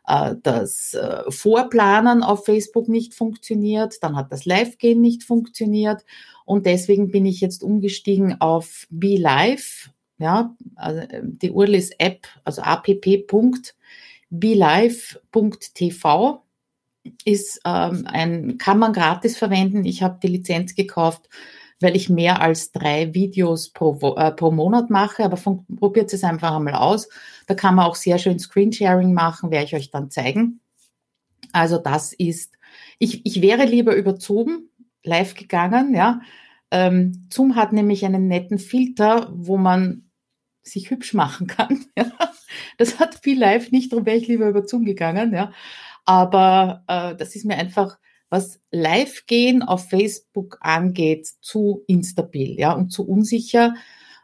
äh, 0.07 0.35
das 0.41 0.93
äh, 0.93 1.29
Vorplanen 1.29 2.23
auf 2.23 2.45
Facebook 2.45 2.87
nicht 2.87 3.13
funktioniert, 3.13 4.01
dann 4.01 4.15
hat 4.15 4.31
das 4.31 4.45
Live-Gehen 4.45 5.01
nicht 5.01 5.25
funktioniert 5.25 6.05
und 6.45 6.65
deswegen 6.65 7.11
bin 7.11 7.25
ich 7.25 7.41
jetzt 7.41 7.61
umgestiegen 7.61 8.39
auf 8.39 8.87
Be 8.89 9.17
Live 9.17 9.89
Ja, 10.17 10.55
also 10.75 11.01
die 11.23 11.51
URL 11.51 11.75
ist 11.75 11.99
app, 11.99 12.25
also 12.45 12.61
app.belive.tv 14.31 16.43
ist 17.23 17.61
ähm, 17.65 18.05
ein, 18.07 18.57
kann 18.57 18.79
man 18.79 18.93
gratis 18.93 19.37
verwenden. 19.37 19.85
Ich 19.85 20.03
habe 20.03 20.19
die 20.21 20.27
Lizenz 20.27 20.75
gekauft, 20.75 21.29
weil 21.79 21.95
ich 21.95 22.09
mehr 22.09 22.41
als 22.41 22.71
drei 22.71 23.13
Videos 23.13 23.69
pro, 23.69 24.15
äh, 24.17 24.31
pro 24.31 24.51
Monat 24.51 24.89
mache, 24.89 25.23
aber 25.23 25.39
probiert 25.77 26.11
es 26.11 26.23
einfach 26.23 26.55
einmal 26.55 26.75
aus. 26.75 27.07
Da 27.45 27.55
kann 27.55 27.75
man 27.75 27.85
auch 27.85 27.95
sehr 27.95 28.17
schön 28.17 28.39
Screensharing 28.39 29.13
machen, 29.13 29.51
werde 29.51 29.65
ich 29.65 29.75
euch 29.75 29.91
dann 29.91 30.11
zeigen. 30.11 30.59
Also 31.53 31.77
das 31.77 32.13
ist, 32.13 32.57
ich, 32.99 33.25
ich 33.25 33.41
wäre 33.41 33.63
lieber 33.63 33.95
über 33.95 34.19
Zoom 34.19 34.69
live 35.03 35.35
gegangen, 35.35 35.95
ja. 35.95 36.19
Ähm, 36.69 37.29
Zoom 37.31 37.55
hat 37.55 37.71
nämlich 37.71 38.05
einen 38.05 38.27
netten 38.27 38.59
Filter, 38.59 39.31
wo 39.33 39.55
man 39.55 40.06
sich 40.69 40.89
hübsch 40.89 41.13
machen 41.13 41.47
kann. 41.47 41.85
Ja. 41.97 42.11
Das 42.77 42.99
hat 42.99 43.19
viel 43.23 43.39
live 43.39 43.71
nicht, 43.71 43.91
darum 43.91 44.05
wäre 44.05 44.17
ich 44.17 44.27
lieber 44.27 44.47
über 44.47 44.65
Zoom 44.65 44.85
gegangen, 44.85 45.33
ja. 45.33 45.51
Aber 46.05 46.83
äh, 46.87 47.15
das 47.15 47.35
ist 47.35 47.45
mir 47.45 47.57
einfach, 47.57 47.97
was 48.29 48.59
Live-Gehen 48.71 49.63
auf 49.63 49.89
Facebook 49.89 50.57
angeht, 50.61 51.27
zu 51.41 51.83
instabil, 51.87 52.59
ja, 52.59 52.73
und 52.73 52.89
zu 52.91 53.07
unsicher. 53.07 53.75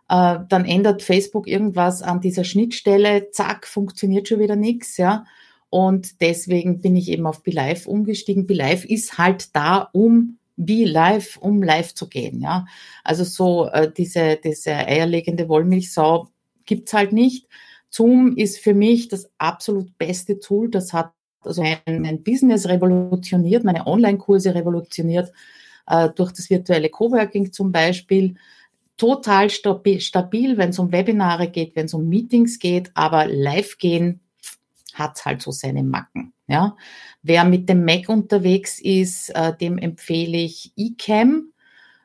Äh, 0.09 0.39
dann 0.47 0.65
ändert 0.65 1.01
Facebook 1.01 1.47
irgendwas 1.47 2.01
an 2.01 2.21
dieser 2.21 2.43
Schnittstelle, 2.43 3.31
zack, 3.31 3.67
funktioniert 3.67 4.27
schon 4.27 4.39
wieder 4.39 4.55
nichts, 4.55 4.97
ja. 4.97 5.25
Und 5.69 6.21
deswegen 6.21 6.81
bin 6.81 6.95
ich 6.95 7.09
eben 7.09 7.25
auf 7.25 7.41
BeLive 7.41 7.89
umgestiegen. 7.89 8.45
BeLive 8.45 8.87
ist 8.87 9.17
halt 9.17 9.55
da, 9.55 9.89
um 9.91 10.37
wie 10.55 10.85
live, 10.85 11.37
um 11.37 11.63
live 11.63 11.95
zu 11.95 12.07
gehen, 12.07 12.41
ja. 12.41 12.65
Also 13.03 13.23
so 13.23 13.67
äh, 13.69 13.91
diese, 13.91 14.37
diese 14.43 14.71
eierlegende 14.75 15.49
Wollmilchsau 15.49 16.29
gibt's 16.65 16.93
halt 16.93 17.13
nicht. 17.13 17.47
Zoom 17.89 18.35
ist 18.35 18.59
für 18.59 18.73
mich 18.73 19.07
das 19.07 19.29
absolut 19.37 19.97
beste 19.97 20.39
Tool. 20.39 20.69
Das 20.69 20.93
hat 20.93 21.11
also 21.45 21.61
mein, 21.61 22.01
mein 22.01 22.23
Business 22.23 22.67
revolutioniert, 22.67 23.63
meine 23.63 23.85
Online-Kurse 23.85 24.55
revolutioniert, 24.55 25.31
äh, 25.87 26.09
durch 26.09 26.31
das 26.31 26.49
virtuelle 26.49 26.89
Coworking 26.89 27.51
zum 27.51 27.71
Beispiel. 27.71 28.35
Total 28.97 29.49
stabil, 29.49 29.99
stabil 29.99 30.57
wenn 30.57 30.69
es 30.69 30.79
um 30.79 30.91
Webinare 30.91 31.49
geht, 31.49 31.75
wenn 31.75 31.85
es 31.85 31.93
um 31.93 32.07
Meetings 32.07 32.59
geht, 32.59 32.91
aber 32.93 33.27
live 33.27 33.77
gehen 33.77 34.19
hat 34.93 35.25
halt 35.25 35.41
so 35.41 35.51
seine 35.51 35.83
Macken. 35.83 36.33
Ja. 36.47 36.75
Wer 37.23 37.45
mit 37.45 37.67
dem 37.67 37.83
Mac 37.83 38.09
unterwegs 38.09 38.79
ist, 38.79 39.29
äh, 39.31 39.57
dem 39.57 39.77
empfehle 39.77 40.37
ich 40.37 40.71
eCam. 40.77 41.51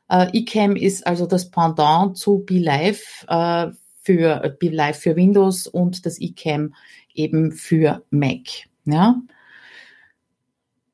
Äh, 0.08 0.38
eCam 0.38 0.76
ist 0.76 1.06
also 1.06 1.26
das 1.26 1.50
Pendant 1.50 2.16
zu 2.16 2.38
BeLive 2.38 3.26
äh, 3.28 3.68
für 4.08 4.56
BeLive 4.58 4.94
für 4.94 5.16
Windows 5.16 5.66
und 5.66 6.06
das 6.06 6.18
eCam 6.18 6.72
eben 7.12 7.52
für 7.52 8.02
Mac. 8.08 8.48
Ja. 8.86 9.20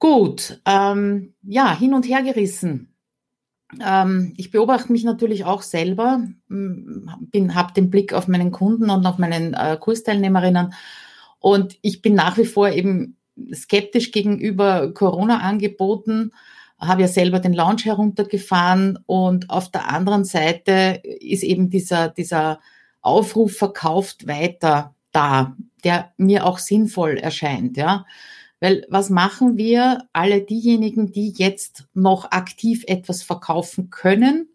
Gut, 0.01 0.61
ähm, 0.67 1.33
ja, 1.45 1.79
hin 1.79 1.95
und 1.95 2.09
her 2.09 2.25
gerissen. 2.25 2.93
Ähm, 3.81 4.35
ich 4.37 4.51
beobachte 4.51 4.91
mich 4.91 5.05
natürlich 5.05 5.45
auch 5.45 5.63
selber, 5.63 6.27
habe 6.51 7.73
den 7.77 7.91
Blick 7.91 8.13
auf 8.13 8.27
meinen 8.27 8.51
Kunden 8.51 8.91
und 8.91 9.07
auf 9.07 9.19
meinen 9.19 9.55
äh, 9.55 9.77
Kursteilnehmerinnen 9.81 10.75
und 11.39 11.79
ich 11.83 12.03
bin 12.03 12.15
nach 12.15 12.37
wie 12.37 12.47
vor 12.47 12.71
eben 12.71 13.17
skeptisch 13.55 14.11
gegenüber 14.11 14.93
Corona-Angeboten, 14.93 16.33
habe 16.81 17.03
ja 17.03 17.09
selber 17.09 17.39
den 17.39 17.53
Launch 17.53 17.85
heruntergefahren 17.85 18.99
und 19.07 19.51
auf 19.51 19.71
der 19.71 19.89
anderen 19.89 20.25
Seite 20.25 21.01
ist 21.21 21.45
eben 21.45 21.71
dieser, 21.71 22.09
dieser 22.09 22.59
Aufruf 23.05 23.57
verkauft 23.57 24.27
weiter 24.27 24.95
da, 25.13 25.57
der 25.85 26.13
mir 26.17 26.47
auch 26.47 26.59
sinnvoll 26.59 27.19
erscheint, 27.19 27.77
ja. 27.77 28.05
Weil 28.61 28.87
was 28.89 29.11
machen 29.11 29.57
wir, 29.57 30.09
alle 30.13 30.41
diejenigen, 30.41 31.13
die 31.13 31.35
jetzt 31.37 31.87
noch 31.93 32.31
aktiv 32.31 32.85
etwas 32.87 33.23
verkaufen 33.23 33.91
können? 33.91 34.49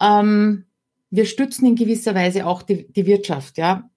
Ähm, 0.00 0.64
wir 1.10 1.26
stützen 1.26 1.66
in 1.66 1.76
gewisser 1.76 2.14
Weise 2.14 2.46
auch 2.46 2.62
die, 2.62 2.90
die 2.90 3.06
Wirtschaft, 3.06 3.58
ja. 3.58 3.90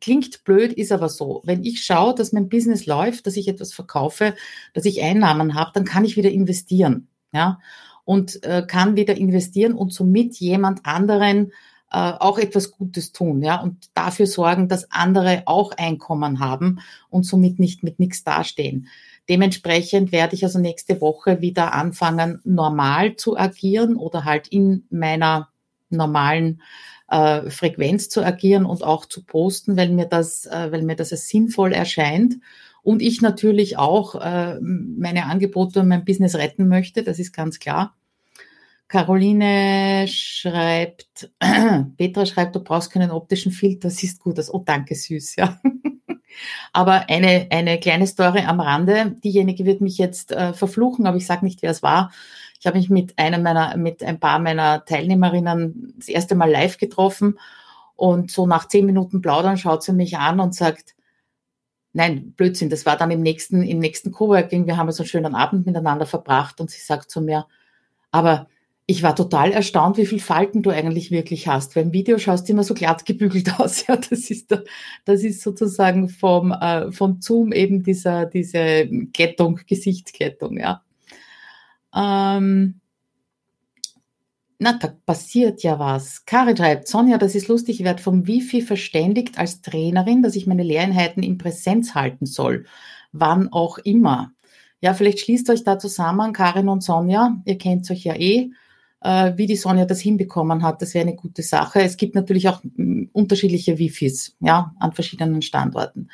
Klingt 0.00 0.44
blöd, 0.44 0.72
ist 0.72 0.92
aber 0.92 1.08
so. 1.08 1.42
Wenn 1.44 1.64
ich 1.64 1.84
schaue, 1.84 2.14
dass 2.14 2.32
mein 2.32 2.48
Business 2.48 2.86
läuft, 2.86 3.26
dass 3.26 3.36
ich 3.36 3.48
etwas 3.48 3.72
verkaufe, 3.72 4.34
dass 4.72 4.84
ich 4.84 5.02
Einnahmen 5.02 5.54
habe, 5.54 5.72
dann 5.74 5.84
kann 5.84 6.04
ich 6.04 6.16
wieder 6.16 6.30
investieren, 6.30 7.08
ja. 7.32 7.60
Und 8.04 8.42
äh, 8.44 8.64
kann 8.66 8.96
wieder 8.96 9.16
investieren 9.16 9.74
und 9.74 9.92
somit 9.92 10.36
jemand 10.36 10.86
anderen 10.86 11.52
äh, 11.92 12.12
auch 12.18 12.38
etwas 12.38 12.70
Gutes 12.70 13.12
tun, 13.12 13.42
ja, 13.42 13.60
und 13.60 13.90
dafür 13.94 14.26
sorgen, 14.26 14.68
dass 14.68 14.90
andere 14.90 15.42
auch 15.46 15.72
Einkommen 15.72 16.40
haben 16.40 16.80
und 17.08 17.24
somit 17.24 17.58
nicht 17.58 17.82
mit 17.82 17.98
nichts 17.98 18.24
dastehen. 18.24 18.88
Dementsprechend 19.28 20.12
werde 20.12 20.34
ich 20.34 20.44
also 20.44 20.58
nächste 20.58 21.00
Woche 21.00 21.40
wieder 21.40 21.72
anfangen, 21.74 22.40
normal 22.44 23.16
zu 23.16 23.36
agieren 23.36 23.96
oder 23.96 24.24
halt 24.24 24.48
in 24.48 24.86
meiner 24.90 25.48
normalen 25.88 26.62
äh, 27.08 27.50
Frequenz 27.50 28.08
zu 28.08 28.24
agieren 28.24 28.64
und 28.64 28.82
auch 28.82 29.06
zu 29.06 29.24
posten, 29.24 29.76
weil 29.76 29.90
mir 29.90 30.06
das, 30.06 30.46
äh, 30.46 30.72
weil 30.72 30.82
mir 30.82 30.96
das 30.96 31.12
als 31.12 31.28
sinnvoll 31.28 31.72
erscheint. 31.72 32.36
Und 32.82 33.02
ich 33.02 33.20
natürlich 33.20 33.76
auch 33.78 34.14
äh, 34.14 34.58
meine 34.60 35.26
Angebote 35.26 35.80
und 35.80 35.88
mein 35.88 36.04
Business 36.04 36.36
retten 36.36 36.68
möchte, 36.68 37.02
das 37.02 37.18
ist 37.18 37.32
ganz 37.32 37.58
klar. 37.58 37.94
Caroline 38.90 40.08
schreibt, 40.08 41.30
Petra 41.96 42.26
schreibt, 42.26 42.56
du 42.56 42.60
brauchst 42.60 42.90
keinen 42.90 43.12
optischen 43.12 43.52
Filter, 43.52 43.88
siehst 43.88 44.20
gut 44.20 44.36
aus. 44.40 44.52
Oh, 44.52 44.62
danke, 44.66 44.96
süß, 44.96 45.36
ja. 45.36 45.60
aber 46.72 47.08
eine, 47.08 47.46
eine 47.50 47.78
kleine 47.78 48.08
Story 48.08 48.40
am 48.40 48.58
Rande. 48.58 49.16
Diejenige 49.22 49.64
wird 49.64 49.80
mich 49.80 49.96
jetzt 49.96 50.32
äh, 50.32 50.54
verfluchen, 50.54 51.06
aber 51.06 51.16
ich 51.16 51.26
sage 51.26 51.44
nicht, 51.44 51.62
wer 51.62 51.70
es 51.70 51.84
war. 51.84 52.10
Ich 52.58 52.66
habe 52.66 52.78
mich 52.78 52.90
mit 52.90 53.16
einem 53.16 53.44
meiner, 53.44 53.76
mit 53.76 54.02
ein 54.02 54.18
paar 54.18 54.40
meiner 54.40 54.84
Teilnehmerinnen 54.84 55.94
das 55.96 56.08
erste 56.08 56.34
Mal 56.34 56.50
live 56.50 56.76
getroffen 56.76 57.38
und 57.94 58.32
so 58.32 58.44
nach 58.48 58.66
zehn 58.66 58.86
Minuten 58.86 59.22
plaudern 59.22 59.56
schaut 59.56 59.84
sie 59.84 59.92
mich 59.92 60.18
an 60.18 60.40
und 60.40 60.52
sagt, 60.52 60.96
nein, 61.92 62.32
Blödsinn, 62.32 62.70
das 62.70 62.86
war 62.86 62.96
dann 62.96 63.12
im 63.12 63.20
nächsten, 63.20 63.62
im 63.62 63.78
nächsten 63.78 64.10
Coworking. 64.10 64.66
Wir 64.66 64.76
haben 64.76 64.90
so 64.90 65.04
einen 65.04 65.08
schönen 65.08 65.36
Abend 65.36 65.64
miteinander 65.64 66.06
verbracht 66.06 66.60
und 66.60 66.72
sie 66.72 66.80
sagt 66.80 67.08
zu 67.08 67.20
mir, 67.20 67.46
aber 68.10 68.48
ich 68.90 69.04
war 69.04 69.14
total 69.14 69.52
erstaunt, 69.52 69.98
wie 69.98 70.06
viel 70.06 70.18
Falten 70.18 70.62
du 70.62 70.70
eigentlich 70.70 71.12
wirklich 71.12 71.46
hast. 71.46 71.76
Weil 71.76 71.84
im 71.84 71.92
Video 71.92 72.18
schaust 72.18 72.48
du 72.48 72.52
immer 72.52 72.64
so 72.64 72.74
glatt 72.74 73.06
gebügelt 73.06 73.48
aus. 73.60 73.86
Ja, 73.86 73.94
das 73.94 74.30
ist, 74.30 74.50
das 75.04 75.22
ist 75.22 75.42
sozusagen 75.42 76.08
vom, 76.08 76.50
äh, 76.50 76.90
von 76.90 77.20
Zoom 77.20 77.52
eben 77.52 77.84
dieser, 77.84 78.26
diese 78.26 78.88
Kettung, 79.12 79.60
Gesichtskettung, 79.64 80.58
ja. 80.58 80.82
Ähm, 81.94 82.80
na, 84.58 84.72
da 84.72 84.92
passiert 85.06 85.62
ja 85.62 85.78
was. 85.78 86.24
Karin 86.24 86.56
schreibt, 86.56 86.88
Sonja, 86.88 87.16
das 87.16 87.36
ist 87.36 87.46
lustig, 87.46 87.78
ich 87.78 87.86
werde 87.86 88.02
vom 88.02 88.26
Wifi 88.26 88.60
verständigt 88.60 89.38
als 89.38 89.62
Trainerin, 89.62 90.20
dass 90.20 90.34
ich 90.34 90.48
meine 90.48 90.64
Lehreinheiten 90.64 91.22
in 91.22 91.38
Präsenz 91.38 91.94
halten 91.94 92.26
soll. 92.26 92.66
Wann 93.12 93.52
auch 93.52 93.78
immer. 93.78 94.32
Ja, 94.80 94.94
vielleicht 94.94 95.20
schließt 95.20 95.48
euch 95.48 95.62
da 95.62 95.78
zusammen, 95.78 96.32
Karin 96.32 96.68
und 96.68 96.82
Sonja, 96.82 97.40
ihr 97.44 97.56
kennt 97.56 97.88
euch 97.88 98.02
ja 98.02 98.16
eh 98.16 98.50
wie 99.36 99.46
die 99.46 99.56
Sonja 99.56 99.86
das 99.86 100.00
hinbekommen 100.00 100.62
hat. 100.62 100.82
Das 100.82 100.94
wäre 100.94 101.06
eine 101.06 101.16
gute 101.16 101.42
Sache. 101.42 101.80
Es 101.80 101.96
gibt 101.96 102.14
natürlich 102.14 102.48
auch 102.48 102.62
mm, 102.62 103.04
unterschiedliche 103.12 103.78
Wifis, 103.78 104.36
ja, 104.40 104.74
an 104.78 104.92
verschiedenen 104.92 105.42
Standorten. 105.42 106.08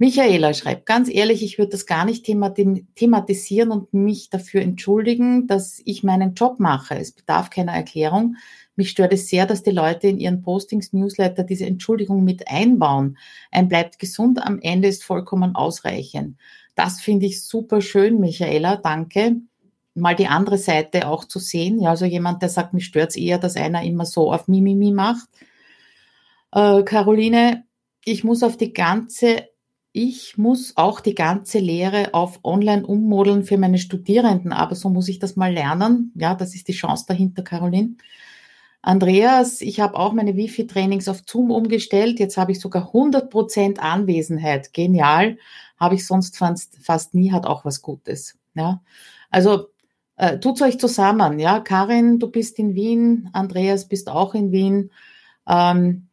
Michaela 0.00 0.54
schreibt, 0.54 0.86
ganz 0.86 1.08
ehrlich, 1.12 1.42
ich 1.42 1.58
würde 1.58 1.72
das 1.72 1.84
gar 1.84 2.04
nicht 2.04 2.24
thematisieren 2.24 3.72
und 3.72 3.92
mich 3.92 4.30
dafür 4.30 4.62
entschuldigen, 4.62 5.48
dass 5.48 5.82
ich 5.84 6.04
meinen 6.04 6.34
Job 6.34 6.60
mache. 6.60 6.94
Es 6.94 7.10
bedarf 7.10 7.50
keiner 7.50 7.72
Erklärung. 7.72 8.36
Mich 8.76 8.90
stört 8.90 9.12
es 9.12 9.26
sehr, 9.26 9.44
dass 9.44 9.64
die 9.64 9.72
Leute 9.72 10.06
in 10.06 10.20
ihren 10.20 10.40
Postings, 10.40 10.92
Newsletter 10.92 11.42
diese 11.42 11.66
Entschuldigung 11.66 12.22
mit 12.22 12.46
einbauen. 12.46 13.18
Ein 13.50 13.66
bleibt 13.66 13.98
gesund 13.98 14.40
am 14.40 14.60
Ende 14.60 14.86
ist 14.86 15.02
vollkommen 15.02 15.56
ausreichend. 15.56 16.36
Das 16.76 17.00
finde 17.00 17.26
ich 17.26 17.42
super 17.42 17.80
schön, 17.80 18.20
Michaela. 18.20 18.76
Danke 18.76 19.38
mal 20.00 20.16
die 20.16 20.26
andere 20.26 20.58
Seite 20.58 21.08
auch 21.08 21.24
zu 21.24 21.38
sehen. 21.38 21.80
Ja, 21.80 21.90
also 21.90 22.04
jemand, 22.04 22.42
der 22.42 22.48
sagt, 22.48 22.74
mich 22.74 22.84
stört 22.84 23.10
es 23.10 23.16
eher, 23.16 23.38
dass 23.38 23.56
einer 23.56 23.82
immer 23.82 24.06
so 24.06 24.32
auf 24.32 24.48
Mimimi 24.48 24.92
macht. 24.92 25.28
Äh, 26.52 26.82
Caroline, 26.82 27.64
ich 28.04 28.24
muss 28.24 28.42
auf 28.42 28.56
die 28.56 28.72
ganze, 28.72 29.48
ich 29.92 30.38
muss 30.38 30.74
auch 30.76 31.00
die 31.00 31.14
ganze 31.14 31.58
Lehre 31.58 32.14
auf 32.14 32.40
online 32.44 32.86
ummodeln 32.86 33.44
für 33.44 33.58
meine 33.58 33.78
Studierenden, 33.78 34.52
aber 34.52 34.74
so 34.74 34.88
muss 34.88 35.08
ich 35.08 35.18
das 35.18 35.36
mal 35.36 35.52
lernen. 35.52 36.12
Ja, 36.14 36.34
das 36.34 36.54
ist 36.54 36.68
die 36.68 36.72
Chance 36.72 37.04
dahinter, 37.08 37.42
Caroline. 37.42 37.96
Andreas, 38.80 39.60
ich 39.60 39.80
habe 39.80 39.98
auch 39.98 40.12
meine 40.12 40.36
Wifi-Trainings 40.36 41.08
auf 41.08 41.22
Zoom 41.26 41.50
umgestellt. 41.50 42.20
Jetzt 42.20 42.36
habe 42.36 42.52
ich 42.52 42.60
sogar 42.60 42.92
100% 42.92 43.78
Anwesenheit. 43.78 44.72
Genial. 44.72 45.36
Habe 45.78 45.96
ich 45.96 46.06
sonst 46.06 46.36
fast, 46.38 46.76
fast 46.80 47.12
nie, 47.14 47.32
hat 47.32 47.44
auch 47.44 47.64
was 47.64 47.82
Gutes. 47.82 48.38
Ja. 48.54 48.80
Also 49.30 49.68
äh, 50.18 50.40
tut's 50.40 50.62
euch 50.62 50.78
zusammen, 50.78 51.38
ja. 51.38 51.60
Karin, 51.60 52.18
du 52.18 52.28
bist 52.28 52.58
in 52.58 52.74
Wien, 52.74 53.30
Andreas 53.32 53.88
bist 53.88 54.10
auch 54.10 54.34
in 54.34 54.50
Wien. 54.50 54.90
Ähm, 55.48 56.08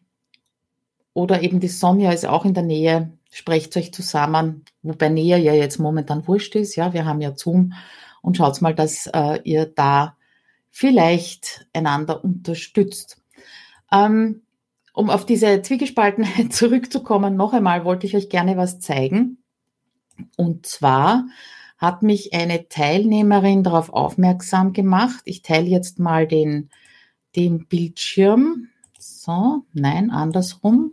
oder 1.13 1.41
eben 1.41 1.59
die 1.59 1.69
Sonja 1.69 2.11
ist 2.11 2.25
auch 2.25 2.45
in 2.45 2.53
der 2.53 2.63
Nähe. 2.63 3.11
Sprecht 3.31 3.75
euch 3.75 3.91
zusammen, 3.93 4.63
wobei 4.83 5.09
Nähe 5.09 5.39
ja 5.39 5.53
jetzt 5.53 5.79
momentan 5.79 6.27
wurscht 6.27 6.55
ist. 6.55 6.75
Ja, 6.75 6.93
wir 6.93 7.05
haben 7.05 7.19
ja 7.19 7.35
Zoom 7.35 7.73
und 8.21 8.37
schaut 8.37 8.61
mal, 8.61 8.75
dass 8.75 9.07
äh, 9.07 9.39
ihr 9.43 9.65
da 9.65 10.15
vielleicht 10.69 11.67
einander 11.73 12.23
unterstützt. 12.23 13.17
Ähm, 13.91 14.43
um 14.93 15.09
auf 15.09 15.25
diese 15.25 15.63
Zwiegespaltenheit 15.63 16.51
zurückzukommen, 16.53 17.35
noch 17.35 17.53
einmal 17.53 17.85
wollte 17.85 18.05
ich 18.05 18.15
euch 18.15 18.29
gerne 18.29 18.55
was 18.55 18.79
zeigen. 18.79 19.39
Und 20.37 20.67
zwar 20.67 21.25
hat 21.77 22.03
mich 22.03 22.33
eine 22.33 22.69
Teilnehmerin 22.69 23.63
darauf 23.63 23.89
aufmerksam 23.89 24.73
gemacht. 24.73 25.21
Ich 25.25 25.41
teile 25.41 25.67
jetzt 25.67 25.99
mal 25.99 26.27
den, 26.27 26.69
den 27.35 27.67
Bildschirm. 27.67 28.69
So, 28.97 29.63
nein, 29.73 30.09
andersrum. 30.09 30.91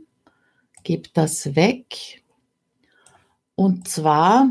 Gebt 0.82 1.16
das 1.16 1.54
weg. 1.54 2.22
Und 3.54 3.86
zwar 3.86 4.50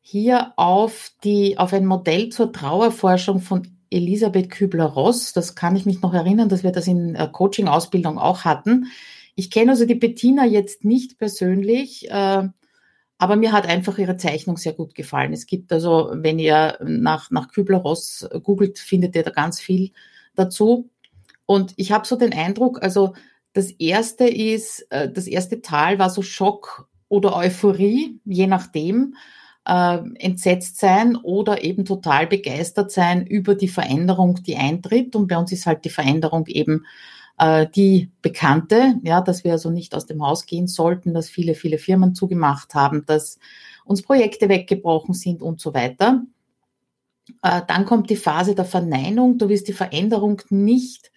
hier 0.00 0.54
auf, 0.56 1.12
die, 1.22 1.56
auf 1.58 1.72
ein 1.72 1.86
Modell 1.86 2.30
zur 2.30 2.52
Trauerforschung 2.52 3.40
von 3.40 3.68
Elisabeth 3.90 4.50
Kübler-Ross. 4.50 5.32
Das 5.32 5.54
kann 5.54 5.76
ich 5.76 5.86
mich 5.86 6.02
noch 6.02 6.14
erinnern, 6.14 6.48
dass 6.48 6.64
wir 6.64 6.72
das 6.72 6.88
in 6.88 7.16
Coaching-Ausbildung 7.32 8.18
auch 8.18 8.44
hatten. 8.44 8.86
Ich 9.36 9.50
kenne 9.50 9.72
also 9.72 9.86
die 9.86 9.94
Bettina 9.94 10.44
jetzt 10.44 10.84
nicht 10.84 11.18
persönlich. 11.18 12.10
Äh, 12.10 12.48
aber 13.20 13.36
mir 13.36 13.52
hat 13.52 13.66
einfach 13.66 13.98
ihre 13.98 14.16
Zeichnung 14.16 14.56
sehr 14.56 14.72
gut 14.72 14.94
gefallen. 14.94 15.34
Es 15.34 15.44
gibt 15.44 15.70
also, 15.74 16.10
wenn 16.14 16.38
ihr 16.38 16.78
nach, 16.82 17.30
nach 17.30 17.48
Kübler-Ross 17.48 18.26
googelt, 18.42 18.78
findet 18.78 19.14
ihr 19.14 19.22
da 19.22 19.30
ganz 19.30 19.60
viel 19.60 19.92
dazu. 20.34 20.88
Und 21.44 21.74
ich 21.76 21.92
habe 21.92 22.06
so 22.06 22.16
den 22.16 22.32
Eindruck, 22.32 22.82
also 22.82 23.12
das 23.52 23.72
erste 23.72 24.26
ist, 24.26 24.86
äh, 24.90 25.12
das 25.12 25.26
erste 25.26 25.60
Tal 25.60 25.98
war 25.98 26.08
so 26.08 26.22
Schock 26.22 26.88
oder 27.10 27.36
Euphorie, 27.36 28.18
je 28.24 28.46
nachdem, 28.46 29.16
äh, 29.66 29.98
entsetzt 30.14 30.78
sein 30.78 31.14
oder 31.14 31.62
eben 31.62 31.84
total 31.84 32.26
begeistert 32.26 32.90
sein 32.90 33.26
über 33.26 33.54
die 33.54 33.68
Veränderung, 33.68 34.42
die 34.42 34.56
eintritt. 34.56 35.14
Und 35.14 35.28
bei 35.28 35.36
uns 35.36 35.52
ist 35.52 35.66
halt 35.66 35.84
die 35.84 35.90
Veränderung 35.90 36.46
eben 36.46 36.86
äh, 37.40 37.66
die 37.74 38.10
bekannte, 38.20 38.96
ja, 39.02 39.22
dass 39.22 39.44
wir 39.44 39.52
also 39.52 39.70
nicht 39.70 39.94
aus 39.94 40.04
dem 40.04 40.22
Haus 40.22 40.44
gehen 40.44 40.68
sollten, 40.68 41.14
dass 41.14 41.30
viele, 41.30 41.54
viele 41.54 41.78
Firmen 41.78 42.14
zugemacht 42.14 42.74
haben, 42.74 43.06
dass 43.06 43.38
uns 43.84 44.02
Projekte 44.02 44.50
weggebrochen 44.50 45.14
sind 45.14 45.40
und 45.40 45.58
so 45.58 45.72
weiter. 45.72 46.22
Äh, 47.42 47.62
dann 47.66 47.86
kommt 47.86 48.10
die 48.10 48.16
Phase 48.16 48.54
der 48.54 48.66
Verneinung. 48.66 49.38
Du 49.38 49.48
wirst 49.48 49.68
die 49.68 49.72
Veränderung 49.72 50.42
nicht, 50.50 51.10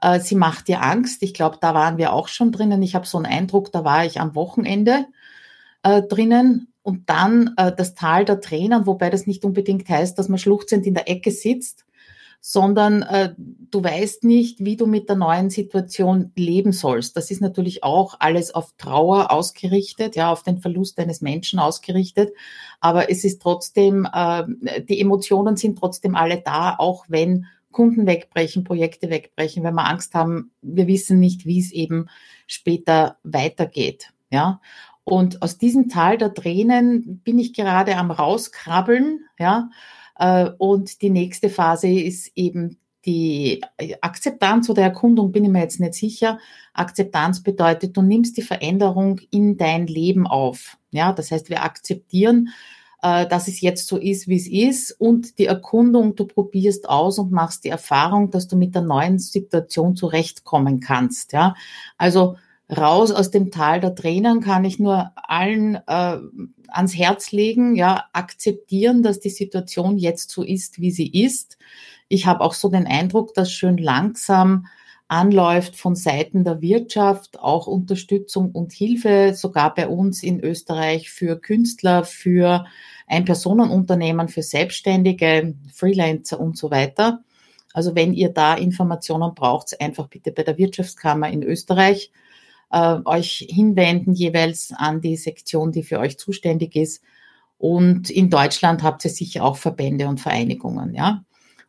äh, 0.00 0.20
sie 0.20 0.36
macht 0.36 0.68
dir 0.68 0.80
Angst. 0.80 1.24
Ich 1.24 1.34
glaube, 1.34 1.58
da 1.60 1.74
waren 1.74 1.98
wir 1.98 2.12
auch 2.12 2.28
schon 2.28 2.52
drinnen. 2.52 2.80
Ich 2.82 2.94
habe 2.94 3.06
so 3.06 3.18
einen 3.18 3.26
Eindruck, 3.26 3.72
da 3.72 3.84
war 3.84 4.04
ich 4.04 4.20
am 4.20 4.36
Wochenende 4.36 5.06
äh, 5.82 6.02
drinnen. 6.02 6.72
Und 6.82 7.10
dann 7.10 7.54
äh, 7.56 7.72
das 7.76 7.94
Tal 7.94 8.24
der 8.24 8.40
Tränen, 8.40 8.86
wobei 8.86 9.10
das 9.10 9.26
nicht 9.26 9.44
unbedingt 9.44 9.88
heißt, 9.88 10.16
dass 10.18 10.28
man 10.28 10.38
schluchzend 10.38 10.86
in 10.86 10.94
der 10.94 11.08
Ecke 11.08 11.32
sitzt, 11.32 11.84
sondern 12.46 13.00
äh, 13.00 13.34
du 13.38 13.82
weißt 13.82 14.22
nicht, 14.24 14.62
wie 14.62 14.76
du 14.76 14.84
mit 14.84 15.08
der 15.08 15.16
neuen 15.16 15.48
Situation 15.48 16.30
leben 16.36 16.72
sollst. 16.72 17.16
Das 17.16 17.30
ist 17.30 17.40
natürlich 17.40 17.82
auch 17.82 18.16
alles 18.18 18.54
auf 18.54 18.74
Trauer 18.76 19.30
ausgerichtet, 19.30 20.14
ja, 20.14 20.30
auf 20.30 20.42
den 20.42 20.58
Verlust 20.58 20.98
eines 20.98 21.22
Menschen 21.22 21.58
ausgerichtet. 21.58 22.34
Aber 22.80 23.10
es 23.10 23.24
ist 23.24 23.40
trotzdem, 23.40 24.06
äh, 24.12 24.44
die 24.82 25.00
Emotionen 25.00 25.56
sind 25.56 25.78
trotzdem 25.78 26.14
alle 26.14 26.42
da, 26.44 26.76
auch 26.76 27.06
wenn 27.08 27.46
Kunden 27.72 28.06
wegbrechen, 28.06 28.62
Projekte 28.62 29.08
wegbrechen, 29.08 29.64
wenn 29.64 29.74
wir 29.74 29.88
Angst 29.88 30.12
haben, 30.12 30.50
wir 30.60 30.86
wissen 30.86 31.18
nicht, 31.18 31.46
wie 31.46 31.60
es 31.60 31.72
eben 31.72 32.08
später 32.46 33.16
weitergeht, 33.22 34.12
ja. 34.28 34.60
Und 35.02 35.40
aus 35.40 35.56
diesem 35.56 35.88
Tal 35.88 36.18
der 36.18 36.34
Tränen 36.34 37.20
bin 37.24 37.38
ich 37.38 37.54
gerade 37.54 37.96
am 37.96 38.10
rauskrabbeln, 38.10 39.20
ja. 39.38 39.70
Äh, 40.18 40.50
und 40.58 41.02
die 41.02 41.10
nächste 41.10 41.50
Phase 41.50 41.88
ist 41.88 42.32
eben 42.34 42.78
die 43.06 43.62
Akzeptanz 44.00 44.70
oder 44.70 44.82
Erkundung, 44.82 45.30
bin 45.30 45.44
ich 45.44 45.50
mir 45.50 45.60
jetzt 45.60 45.80
nicht 45.80 45.94
sicher. 45.94 46.38
Akzeptanz 46.72 47.42
bedeutet, 47.42 47.96
du 47.96 48.02
nimmst 48.02 48.36
die 48.36 48.42
Veränderung 48.42 49.20
in 49.30 49.56
dein 49.56 49.86
Leben 49.86 50.26
auf. 50.26 50.78
Ja, 50.90 51.12
das 51.12 51.30
heißt, 51.30 51.50
wir 51.50 51.62
akzeptieren, 51.64 52.48
äh, 53.02 53.26
dass 53.26 53.48
es 53.48 53.60
jetzt 53.60 53.88
so 53.88 53.98
ist, 53.98 54.26
wie 54.28 54.36
es 54.36 54.48
ist 54.48 54.98
und 54.98 55.38
die 55.38 55.46
Erkundung, 55.46 56.14
du 56.14 56.24
probierst 56.24 56.88
aus 56.88 57.18
und 57.18 57.32
machst 57.32 57.64
die 57.64 57.68
Erfahrung, 57.68 58.30
dass 58.30 58.48
du 58.48 58.56
mit 58.56 58.74
der 58.74 58.82
neuen 58.82 59.18
Situation 59.18 59.96
zurechtkommen 59.96 60.80
kannst. 60.80 61.32
Ja, 61.32 61.54
also 61.98 62.36
raus 62.68 63.10
aus 63.10 63.30
dem 63.30 63.50
Tal 63.50 63.80
der 63.80 63.94
Tränen 63.94 64.40
kann 64.40 64.64
ich 64.64 64.78
nur 64.78 65.12
allen 65.16 65.76
äh, 65.86 66.18
ans 66.68 66.96
Herz 66.96 67.32
legen, 67.32 67.76
ja, 67.76 68.04
akzeptieren, 68.12 69.02
dass 69.02 69.20
die 69.20 69.30
Situation 69.30 69.98
jetzt 69.98 70.30
so 70.30 70.42
ist, 70.42 70.80
wie 70.80 70.90
sie 70.90 71.08
ist. 71.08 71.58
Ich 72.08 72.26
habe 72.26 72.40
auch 72.42 72.54
so 72.54 72.68
den 72.68 72.86
Eindruck, 72.86 73.34
dass 73.34 73.50
schön 73.52 73.76
langsam 73.76 74.66
anläuft 75.08 75.76
von 75.76 75.94
Seiten 75.94 76.44
der 76.44 76.62
Wirtschaft, 76.62 77.38
auch 77.38 77.66
Unterstützung 77.66 78.50
und 78.52 78.72
Hilfe, 78.72 79.34
sogar 79.34 79.74
bei 79.74 79.86
uns 79.86 80.22
in 80.22 80.40
Österreich 80.40 81.10
für 81.10 81.38
Künstler, 81.38 82.04
für 82.04 82.64
Ein-Personen-Unternehmen, 83.06 84.28
für 84.28 84.42
Selbstständige, 84.42 85.54
Freelancer 85.72 86.40
und 86.40 86.56
so 86.56 86.70
weiter. 86.70 87.22
Also 87.74 87.94
wenn 87.94 88.14
ihr 88.14 88.30
da 88.30 88.54
Informationen 88.54 89.34
braucht, 89.34 89.78
einfach 89.80 90.08
bitte 90.08 90.32
bei 90.32 90.42
der 90.42 90.56
Wirtschaftskammer 90.56 91.28
in 91.28 91.42
Österreich 91.42 92.10
äh, 92.74 92.98
euch 93.04 93.46
hinwenden, 93.48 94.14
jeweils 94.14 94.72
an 94.76 95.00
die 95.00 95.16
Sektion, 95.16 95.70
die 95.70 95.84
für 95.84 96.00
euch 96.00 96.18
zuständig 96.18 96.74
ist. 96.74 97.02
Und 97.56 98.10
in 98.10 98.30
Deutschland 98.30 98.82
habt 98.82 99.04
ihr 99.04 99.10
sicher 99.10 99.44
auch 99.44 99.56
Verbände 99.56 100.08
und 100.08 100.20
Vereinigungen, 100.20 100.94
ja. 100.94 101.24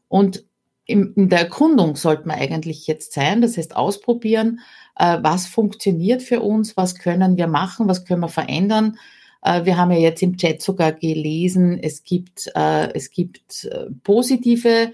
Und 0.07 0.43
in, 0.85 1.13
in 1.15 1.29
der 1.29 1.39
Erkundung 1.39 1.95
sollte 1.95 2.27
man 2.27 2.37
eigentlich 2.37 2.87
jetzt 2.87 3.13
sein, 3.13 3.41
das 3.41 3.57
heißt 3.57 3.75
ausprobieren, 3.75 4.59
äh, 4.97 5.17
was 5.21 5.47
funktioniert 5.47 6.21
für 6.21 6.41
uns, 6.41 6.75
was 6.75 6.95
können 6.95 7.37
wir 7.37 7.47
machen, 7.47 7.87
was 7.87 8.05
können 8.05 8.21
wir 8.21 8.29
verändern. 8.29 8.97
Äh, 9.43 9.65
wir 9.65 9.77
haben 9.77 9.91
ja 9.91 9.97
jetzt 9.99 10.21
im 10.23 10.37
Chat 10.37 10.61
sogar 10.61 10.91
gelesen, 10.91 11.79
es 11.81 12.03
gibt, 12.03 12.51
äh, 12.55 12.91
es 12.93 13.11
gibt 13.11 13.65
äh, 13.65 13.87
positive 14.03 14.91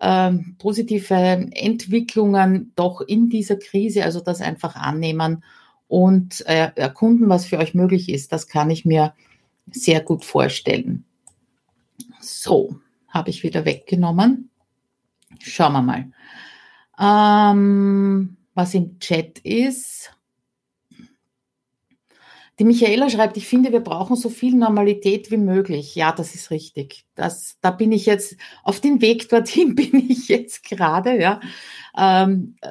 ähm, 0.00 0.56
positive 0.58 1.14
Entwicklungen 1.14 2.72
doch 2.76 3.00
in 3.00 3.28
dieser 3.28 3.56
Krise, 3.56 4.04
also 4.04 4.20
das 4.20 4.40
einfach 4.40 4.76
annehmen 4.76 5.42
und 5.88 6.46
äh, 6.46 6.70
erkunden, 6.74 7.28
was 7.28 7.46
für 7.46 7.58
euch 7.58 7.74
möglich 7.74 8.08
ist. 8.08 8.32
Das 8.32 8.48
kann 8.48 8.70
ich 8.70 8.84
mir 8.84 9.14
sehr 9.70 10.00
gut 10.00 10.24
vorstellen. 10.24 11.04
So, 12.20 12.76
habe 13.08 13.30
ich 13.30 13.42
wieder 13.42 13.64
weggenommen. 13.64 14.50
Schauen 15.40 15.72
wir 15.72 15.82
mal. 15.82 16.10
Ähm, 16.98 18.36
was 18.54 18.74
im 18.74 18.98
Chat 18.98 19.38
ist. 19.40 20.12
Die 22.58 22.64
Michaela 22.64 23.10
schreibt, 23.10 23.36
ich 23.36 23.46
finde, 23.46 23.70
wir 23.70 23.80
brauchen 23.80 24.16
so 24.16 24.30
viel 24.30 24.54
Normalität 24.54 25.30
wie 25.30 25.36
möglich. 25.36 25.94
Ja, 25.94 26.12
das 26.12 26.34
ist 26.34 26.50
richtig. 26.50 27.04
Das, 27.14 27.58
da 27.60 27.70
bin 27.70 27.92
ich 27.92 28.06
jetzt, 28.06 28.36
auf 28.62 28.80
den 28.80 29.02
Weg 29.02 29.28
dorthin 29.28 29.74
bin 29.74 30.08
ich 30.08 30.28
jetzt 30.28 30.64
gerade, 30.64 31.20
ja. 31.20 31.40
Ähm, 31.96 32.56
äh, 32.62 32.70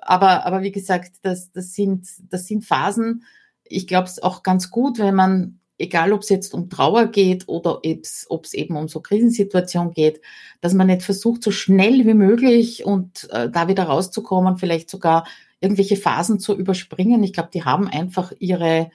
aber, 0.00 0.46
aber 0.46 0.62
wie 0.62 0.72
gesagt, 0.72 1.16
das, 1.22 1.52
das, 1.52 1.74
sind, 1.74 2.08
das 2.30 2.46
sind 2.46 2.64
Phasen. 2.64 3.24
Ich 3.64 3.86
glaube 3.86 4.06
es 4.06 4.22
auch 4.22 4.42
ganz 4.42 4.70
gut, 4.70 4.98
wenn 4.98 5.14
man, 5.14 5.60
egal 5.78 6.12
ob 6.12 6.22
es 6.22 6.28
jetzt 6.28 6.54
um 6.54 6.70
Trauer 6.70 7.06
geht 7.06 7.48
oder 7.48 7.80
ob 8.28 8.44
es 8.44 8.54
eben 8.54 8.76
um 8.76 8.88
so 8.88 9.00
Krisensituation 9.00 9.90
geht, 9.90 10.20
dass 10.60 10.72
man 10.72 10.86
nicht 10.86 11.02
versucht, 11.02 11.42
so 11.42 11.50
schnell 11.50 12.06
wie 12.06 12.14
möglich 12.14 12.86
und 12.86 13.28
äh, 13.32 13.50
da 13.50 13.68
wieder 13.68 13.84
rauszukommen, 13.84 14.56
vielleicht 14.56 14.88
sogar 14.88 15.26
irgendwelche 15.60 15.96
Phasen 15.96 16.38
zu 16.38 16.56
überspringen. 16.56 17.22
Ich 17.24 17.32
glaube, 17.32 17.50
die 17.52 17.64
haben 17.64 17.88
einfach 17.88 18.32
ihre, 18.38 18.90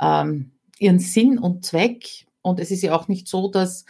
ähm, 0.00 0.52
ihren 0.78 0.98
Sinn 0.98 1.38
und 1.38 1.64
Zweck. 1.64 2.26
Und 2.42 2.60
es 2.60 2.70
ist 2.70 2.82
ja 2.82 2.94
auch 2.94 3.08
nicht 3.08 3.28
so, 3.28 3.48
dass 3.50 3.84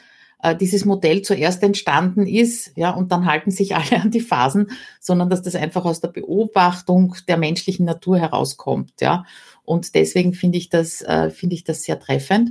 äh, 0.44 0.54
dieses 0.54 0.84
Modell 0.84 1.22
zuerst 1.22 1.62
entstanden 1.62 2.26
ist, 2.26 2.72
ja, 2.76 2.90
und 2.90 3.10
dann 3.10 3.24
halten 3.26 3.50
sich 3.50 3.74
alle 3.74 4.00
an 4.02 4.10
die 4.10 4.20
Phasen, 4.20 4.70
sondern 5.00 5.30
dass 5.30 5.42
das 5.42 5.54
einfach 5.54 5.84
aus 5.84 6.00
der 6.00 6.08
Beobachtung 6.08 7.16
der 7.26 7.38
menschlichen 7.38 7.86
Natur 7.86 8.18
herauskommt, 8.18 9.00
ja. 9.00 9.24
Und 9.64 9.94
deswegen 9.94 10.34
finde 10.34 10.58
ich 10.58 10.68
das, 10.68 11.00
äh, 11.00 11.30
finde 11.30 11.54
ich 11.54 11.64
das 11.64 11.84
sehr 11.84 11.98
treffend. 11.98 12.50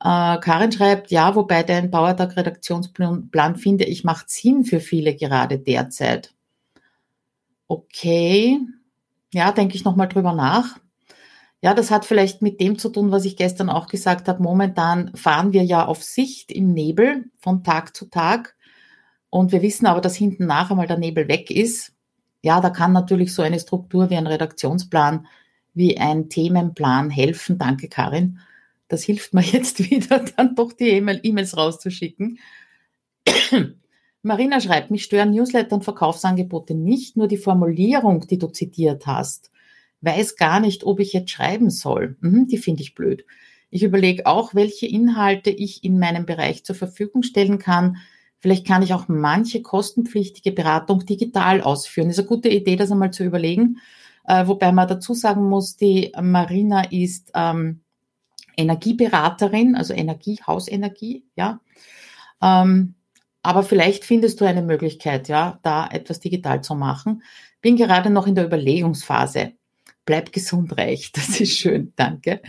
Äh, 0.00 0.38
Karin 0.38 0.70
schreibt, 0.70 1.10
ja, 1.10 1.34
wobei 1.34 1.62
dein 1.62 1.90
Bauertag-Redaktionsplan 1.90 3.56
finde 3.56 3.84
ich 3.84 4.04
macht 4.04 4.28
Sinn 4.28 4.64
für 4.64 4.80
viele 4.80 5.16
gerade 5.16 5.58
derzeit. 5.58 6.34
Okay. 7.66 8.58
Ja, 9.32 9.52
denke 9.52 9.76
ich 9.76 9.84
nochmal 9.84 10.08
drüber 10.08 10.32
nach. 10.32 10.78
Ja, 11.60 11.74
das 11.74 11.90
hat 11.90 12.04
vielleicht 12.04 12.40
mit 12.40 12.60
dem 12.60 12.78
zu 12.78 12.88
tun, 12.88 13.10
was 13.10 13.24
ich 13.24 13.36
gestern 13.36 13.68
auch 13.68 13.88
gesagt 13.88 14.28
habe. 14.28 14.42
Momentan 14.42 15.14
fahren 15.16 15.52
wir 15.52 15.64
ja 15.64 15.84
auf 15.84 16.04
Sicht 16.04 16.52
im 16.52 16.72
Nebel 16.72 17.24
von 17.38 17.64
Tag 17.64 17.96
zu 17.96 18.06
Tag. 18.06 18.56
Und 19.30 19.52
wir 19.52 19.60
wissen 19.62 19.86
aber, 19.86 20.00
dass 20.00 20.14
hinten 20.16 20.46
nach 20.46 20.70
einmal 20.70 20.86
der 20.86 20.98
Nebel 20.98 21.28
weg 21.28 21.50
ist. 21.50 21.92
ja, 22.42 22.60
da 22.60 22.70
kann 22.70 22.92
natürlich 22.92 23.34
so 23.34 23.42
eine 23.42 23.58
Struktur 23.58 24.10
wie 24.10 24.16
ein 24.16 24.28
Redaktionsplan, 24.28 25.26
wie 25.74 25.98
ein 25.98 26.28
Themenplan 26.28 27.10
helfen. 27.10 27.58
Danke, 27.58 27.88
Karin. 27.88 28.38
Das 28.86 29.02
hilft 29.02 29.34
mir 29.34 29.42
jetzt 29.52 29.90
wieder, 29.90 30.20
dann 30.36 30.54
doch 30.54 30.72
die 30.72 30.90
E-Mails 30.90 31.56
rauszuschicken. 31.56 32.38
Marina 34.22 34.60
schreibt, 34.60 34.90
mich 34.90 35.04
stören 35.04 35.32
Newsletter 35.32 35.74
und 35.74 35.84
Verkaufsangebote 35.84 36.74
nicht, 36.74 37.16
nur 37.16 37.28
die 37.28 37.36
Formulierung, 37.36 38.26
die 38.26 38.38
du 38.38 38.48
zitiert 38.48 39.06
hast. 39.06 39.50
Weiß 40.00 40.36
gar 40.36 40.60
nicht, 40.60 40.84
ob 40.84 41.00
ich 41.00 41.12
jetzt 41.12 41.30
schreiben 41.30 41.70
soll. 41.70 42.16
Mhm, 42.20 42.46
die 42.46 42.58
finde 42.58 42.82
ich 42.82 42.94
blöd. 42.94 43.24
Ich 43.70 43.82
überlege 43.82 44.26
auch, 44.26 44.54
welche 44.54 44.86
Inhalte 44.86 45.50
ich 45.50 45.84
in 45.84 45.98
meinem 45.98 46.24
Bereich 46.24 46.64
zur 46.64 46.74
Verfügung 46.74 47.22
stellen 47.22 47.58
kann. 47.58 47.98
Vielleicht 48.38 48.66
kann 48.66 48.82
ich 48.82 48.94
auch 48.94 49.08
manche 49.08 49.62
kostenpflichtige 49.62 50.52
Beratung 50.52 51.04
digital 51.04 51.60
ausführen. 51.60 52.08
Ist 52.08 52.18
eine 52.18 52.28
gute 52.28 52.48
Idee, 52.48 52.76
das 52.76 52.92
einmal 52.92 53.10
zu 53.10 53.24
überlegen. 53.24 53.78
Äh, 54.24 54.46
wobei 54.46 54.72
man 54.72 54.88
dazu 54.88 55.14
sagen 55.14 55.48
muss, 55.48 55.76
die 55.76 56.12
Marina 56.20 56.84
ist 56.90 57.32
ähm, 57.34 57.80
Energieberaterin, 58.56 59.74
also 59.74 59.94
Energie, 59.94 60.38
Hausenergie, 60.46 61.24
ja. 61.36 61.60
Ähm, 62.42 62.94
aber 63.42 63.62
vielleicht 63.62 64.04
findest 64.04 64.40
du 64.40 64.44
eine 64.44 64.62
Möglichkeit, 64.62 65.28
ja, 65.28 65.58
da 65.62 65.88
etwas 65.88 66.20
digital 66.20 66.62
zu 66.62 66.74
machen. 66.74 67.22
Bin 67.60 67.76
gerade 67.76 68.10
noch 68.10 68.26
in 68.26 68.34
der 68.34 68.46
Überlegungsphase. 68.46 69.52
Bleib 70.08 70.32
gesund, 70.32 70.74
reich. 70.78 71.12
Das 71.12 71.38
ist 71.38 71.58
schön, 71.58 71.92
danke. 71.94 72.40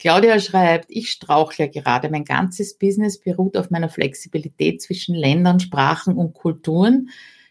Claudia 0.00 0.40
schreibt, 0.40 0.86
ich 0.88 1.12
strauchle 1.12 1.70
gerade. 1.70 2.10
Mein 2.10 2.24
ganzes 2.24 2.76
Business 2.76 3.20
beruht 3.20 3.56
auf 3.56 3.70
meiner 3.70 3.88
Flexibilität 3.88 4.82
zwischen 4.82 5.14
Ländern, 5.14 5.60
Sprachen 5.60 6.16
und 6.16 6.34
Kulturen. 6.34 7.10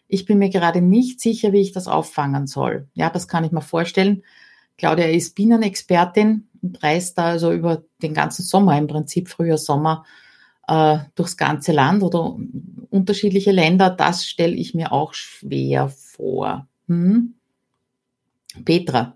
Ich 0.09 0.25
bin 0.25 0.39
mir 0.39 0.49
gerade 0.49 0.81
nicht 0.81 1.21
sicher, 1.21 1.53
wie 1.53 1.61
ich 1.61 1.71
das 1.71 1.87
auffangen 1.87 2.47
soll. 2.47 2.89
Ja, 2.95 3.09
das 3.09 3.29
kann 3.29 3.45
ich 3.45 3.53
mir 3.53 3.61
vorstellen. 3.61 4.23
Claudia 4.77 5.07
ist 5.07 5.35
Bienenexpertin 5.35 6.49
und 6.61 6.83
reist 6.83 7.17
da 7.17 7.27
also 7.27 7.53
über 7.53 7.83
den 8.01 8.13
ganzen 8.13 8.43
Sommer, 8.43 8.77
im 8.77 8.87
Prinzip 8.87 9.29
Frühjahr, 9.29 9.57
Sommer, 9.57 10.03
äh, 10.67 10.97
durchs 11.15 11.37
ganze 11.37 11.71
Land 11.71 12.03
oder 12.03 12.35
unterschiedliche 12.89 13.53
Länder. 13.53 13.89
Das 13.89 14.25
stelle 14.25 14.55
ich 14.55 14.73
mir 14.73 14.91
auch 14.91 15.13
schwer 15.13 15.87
vor. 15.87 16.67
Hm? 16.89 17.34
Petra, 18.63 19.15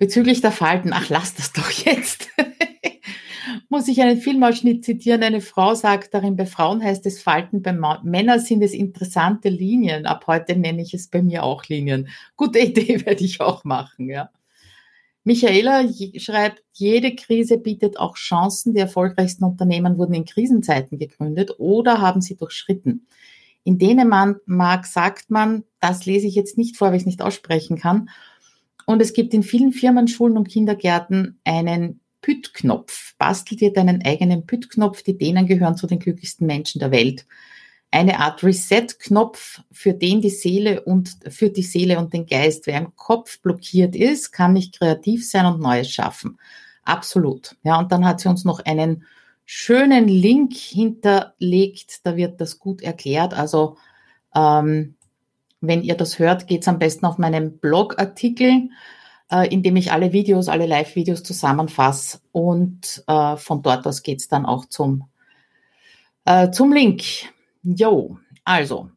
Bezüglich 0.00 0.40
der 0.40 0.50
Falten, 0.50 0.94
ach, 0.94 1.10
lass 1.10 1.34
das 1.34 1.52
doch 1.52 1.70
jetzt. 1.70 2.30
Muss 3.68 3.86
ich 3.86 4.00
einen 4.00 4.16
Filmausschnitt 4.16 4.82
zitieren? 4.82 5.22
Eine 5.22 5.42
Frau 5.42 5.74
sagt 5.74 6.14
darin, 6.14 6.36
bei 6.36 6.46
Frauen 6.46 6.82
heißt 6.82 7.04
es 7.04 7.20
Falten, 7.20 7.60
bei 7.60 7.74
Männern 8.02 8.40
sind 8.40 8.62
es 8.62 8.72
interessante 8.72 9.50
Linien. 9.50 10.06
Ab 10.06 10.24
heute 10.26 10.56
nenne 10.56 10.80
ich 10.80 10.94
es 10.94 11.08
bei 11.08 11.20
mir 11.20 11.42
auch 11.42 11.66
Linien. 11.66 12.08
Gute 12.34 12.58
Idee 12.60 13.04
werde 13.04 13.22
ich 13.22 13.42
auch 13.42 13.62
machen, 13.64 14.08
ja. 14.08 14.30
Michaela 15.22 15.86
schreibt, 16.16 16.62
jede 16.72 17.14
Krise 17.14 17.58
bietet 17.58 17.98
auch 17.98 18.16
Chancen. 18.16 18.72
Die 18.72 18.80
erfolgreichsten 18.80 19.44
Unternehmen 19.44 19.98
wurden 19.98 20.14
in 20.14 20.24
Krisenzeiten 20.24 20.98
gegründet 20.98 21.50
oder 21.58 22.00
haben 22.00 22.22
sie 22.22 22.36
durchschritten. 22.36 23.06
In 23.64 23.76
Dänemark 23.76 24.86
sagt 24.86 25.28
man, 25.30 25.64
das 25.78 26.06
lese 26.06 26.26
ich 26.26 26.36
jetzt 26.36 26.56
nicht 26.56 26.78
vor, 26.78 26.88
weil 26.88 26.96
ich 26.96 27.02
es 27.02 27.06
nicht 27.06 27.20
aussprechen 27.20 27.76
kann, 27.76 28.08
und 28.90 29.00
es 29.00 29.12
gibt 29.12 29.34
in 29.34 29.44
vielen 29.44 29.72
Firmen, 29.72 30.08
Schulen 30.08 30.36
und 30.36 30.48
Kindergärten 30.48 31.38
einen 31.44 32.00
Püt-Knopf. 32.22 33.14
Bastel 33.18 33.56
dir 33.56 33.72
deinen 33.72 34.04
eigenen 34.04 34.46
Püt-Knopf. 34.46 35.04
Die 35.04 35.16
Dänen 35.16 35.46
gehören 35.46 35.76
zu 35.76 35.86
den 35.86 36.00
glücklichsten 36.00 36.44
Menschen 36.44 36.80
der 36.80 36.90
Welt. 36.90 37.24
Eine 37.92 38.18
Art 38.18 38.42
Reset-Knopf, 38.42 39.60
für 39.70 39.94
den 39.94 40.20
die 40.20 40.30
Seele 40.30 40.82
und 40.82 41.16
für 41.28 41.50
die 41.50 41.62
Seele 41.62 42.00
und 42.00 42.12
den 42.12 42.26
Geist. 42.26 42.66
Wer 42.66 42.78
im 42.78 42.96
Kopf 42.96 43.40
blockiert 43.40 43.94
ist, 43.94 44.32
kann 44.32 44.54
nicht 44.54 44.78
kreativ 44.78 45.28
sein 45.28 45.46
und 45.46 45.60
Neues 45.60 45.88
schaffen. 45.88 46.38
Absolut. 46.82 47.54
Ja, 47.62 47.78
und 47.78 47.92
dann 47.92 48.04
hat 48.04 48.18
sie 48.18 48.28
uns 48.28 48.44
noch 48.44 48.58
einen 48.58 49.04
schönen 49.44 50.08
Link 50.08 50.54
hinterlegt. 50.54 52.04
Da 52.04 52.16
wird 52.16 52.40
das 52.40 52.58
gut 52.58 52.82
erklärt. 52.82 53.34
Also 53.34 53.76
ähm, 54.34 54.96
wenn 55.60 55.82
ihr 55.82 55.96
das 55.96 56.18
hört, 56.18 56.46
geht's 56.46 56.68
am 56.68 56.78
besten 56.78 57.06
auf 57.06 57.18
meinen 57.18 57.58
Blogartikel, 57.58 58.70
äh, 59.30 59.48
in 59.52 59.62
dem 59.62 59.76
ich 59.76 59.92
alle 59.92 60.12
Videos, 60.12 60.48
alle 60.48 60.66
Live-Videos 60.66 61.22
zusammenfasse. 61.22 62.20
Und 62.32 63.04
äh, 63.06 63.36
von 63.36 63.62
dort 63.62 63.86
aus 63.86 64.02
geht's 64.02 64.28
dann 64.28 64.46
auch 64.46 64.64
zum, 64.66 65.04
äh, 66.24 66.50
zum 66.50 66.72
Link. 66.72 67.02
Jo, 67.62 68.18
also, 68.44 68.90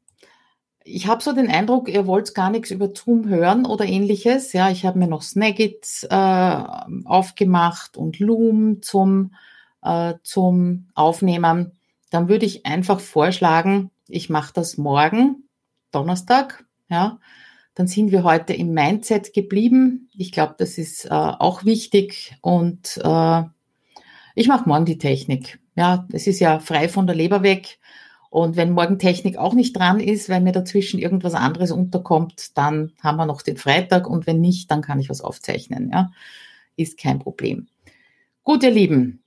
ich 0.85 1.07
habe 1.07 1.23
so 1.23 1.33
den 1.33 1.49
Eindruck, 1.49 1.89
ihr 1.89 2.07
wollt 2.07 2.33
gar 2.33 2.49
nichts 2.49 2.71
über 2.71 2.89
Zoom 2.93 3.27
hören 3.27 3.65
oder 3.65 3.85
ähnliches. 3.85 4.53
Ja, 4.53 4.69
ich 4.69 4.85
habe 4.85 4.99
mir 4.99 5.07
noch 5.07 5.21
Snagit 5.21 6.07
äh, 6.09 6.63
aufgemacht 7.05 7.97
und 7.97 8.19
Loom 8.19 8.81
zum, 8.81 9.33
äh, 9.81 10.15
zum 10.23 10.87
Aufnehmen. 10.93 11.73
Dann 12.09 12.29
würde 12.29 12.45
ich 12.45 12.65
einfach 12.65 12.99
vorschlagen, 12.99 13.91
ich 14.07 14.29
mache 14.29 14.53
das 14.53 14.77
morgen 14.77 15.43
Donnerstag, 15.93 16.65
ja, 16.89 17.19
dann 17.75 17.87
sind 17.87 18.11
wir 18.11 18.23
heute 18.23 18.53
im 18.53 18.73
Mindset 18.73 19.33
geblieben. 19.33 20.09
Ich 20.15 20.31
glaube, 20.31 20.55
das 20.57 20.77
ist 20.77 21.05
äh, 21.05 21.09
auch 21.09 21.65
wichtig 21.65 22.35
und 22.41 22.99
äh, 23.03 23.43
ich 24.35 24.47
mache 24.47 24.67
morgen 24.67 24.85
die 24.85 24.97
Technik. 24.97 25.59
Ja, 25.75 26.07
es 26.11 26.27
ist 26.27 26.39
ja 26.39 26.59
frei 26.59 26.87
von 26.87 27.07
der 27.07 27.15
Leber 27.15 27.43
weg. 27.43 27.79
Und 28.29 28.55
wenn 28.55 28.71
morgen 28.71 28.97
Technik 28.97 29.37
auch 29.37 29.53
nicht 29.53 29.77
dran 29.77 29.99
ist, 29.99 30.27
weil 30.27 30.41
mir 30.41 30.53
dazwischen 30.53 30.99
irgendwas 30.99 31.35
anderes 31.35 31.71
unterkommt, 31.71 32.57
dann 32.57 32.91
haben 33.01 33.17
wir 33.17 33.27
noch 33.27 33.43
den 33.43 33.57
Freitag 33.57 34.09
und 34.09 34.25
wenn 34.25 34.41
nicht, 34.41 34.71
dann 34.71 34.81
kann 34.81 34.99
ich 34.99 35.09
was 35.09 35.21
aufzeichnen. 35.21 35.91
Ja, 35.91 36.11
ist 36.75 36.97
kein 36.97 37.19
Problem. 37.19 37.67
Gut, 38.43 38.63
ihr 38.63 38.71
Lieben, 38.71 39.23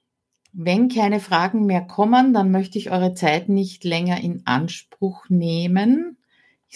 wenn 0.52 0.88
keine 0.88 1.20
Fragen 1.20 1.66
mehr 1.66 1.82
kommen, 1.82 2.32
dann 2.32 2.50
möchte 2.50 2.78
ich 2.78 2.90
eure 2.90 3.14
Zeit 3.14 3.48
nicht 3.48 3.84
länger 3.84 4.20
in 4.20 4.42
Anspruch 4.44 5.28
nehmen. 5.28 6.15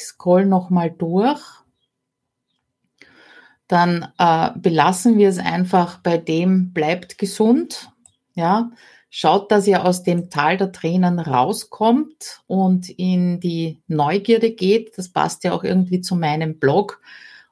Ich 0.01 0.07
scroll 0.07 0.47
nochmal 0.47 0.91
durch. 0.91 1.43
Dann 3.69 4.09
äh, 4.17 4.51
belassen 4.57 5.19
wir 5.19 5.29
es 5.29 5.39
einfach 5.39 5.99
bei 5.99 6.17
dem, 6.17 6.73
bleibt 6.73 7.19
gesund. 7.19 7.91
Ja, 8.35 8.71
schaut, 9.11 9.53
dass 9.53 9.67
ihr 9.67 9.85
aus 9.85 10.03
dem 10.03 10.31
Tal 10.31 10.57
der 10.57 10.73
Tränen 10.73 11.19
rauskommt 11.19 12.41
und 12.47 12.89
in 12.89 13.41
die 13.41 13.83
Neugierde 13.89 14.53
geht. 14.53 14.97
Das 14.97 15.11
passt 15.11 15.45
ja 15.45 15.53
auch 15.53 15.65
irgendwie 15.65 16.01
zu 16.01 16.17
meinem 16.17 16.59
Blog. 16.59 17.03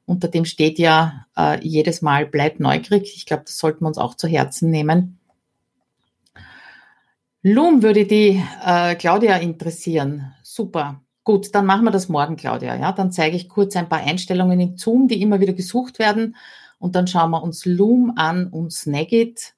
Unter 0.06 0.28
dem 0.28 0.46
steht 0.46 0.78
ja 0.78 1.26
äh, 1.36 1.62
jedes 1.62 2.00
Mal, 2.00 2.24
bleibt 2.24 2.60
neugierig. 2.60 3.14
Ich 3.14 3.26
glaube, 3.26 3.42
das 3.44 3.58
sollten 3.58 3.84
wir 3.84 3.88
uns 3.88 3.98
auch 3.98 4.14
zu 4.14 4.26
Herzen 4.26 4.70
nehmen. 4.70 5.18
Loom 7.42 7.82
würde 7.82 8.06
die 8.06 8.42
äh, 8.64 8.94
Claudia 8.94 9.36
interessieren. 9.36 10.34
Super. 10.42 11.02
Gut, 11.28 11.54
dann 11.54 11.66
machen 11.66 11.84
wir 11.84 11.90
das 11.90 12.08
morgen, 12.08 12.36
Claudia. 12.36 12.74
Ja, 12.76 12.90
dann 12.90 13.12
zeige 13.12 13.36
ich 13.36 13.50
kurz 13.50 13.76
ein 13.76 13.90
paar 13.90 13.98
Einstellungen 13.98 14.58
in 14.60 14.78
Zoom, 14.78 15.08
die 15.08 15.20
immer 15.20 15.40
wieder 15.40 15.52
gesucht 15.52 15.98
werden. 15.98 16.36
Und 16.78 16.94
dann 16.94 17.06
schauen 17.06 17.32
wir 17.32 17.42
uns 17.42 17.66
Loom 17.66 18.14
an 18.16 18.46
und 18.46 18.72
Snagit 18.72 19.52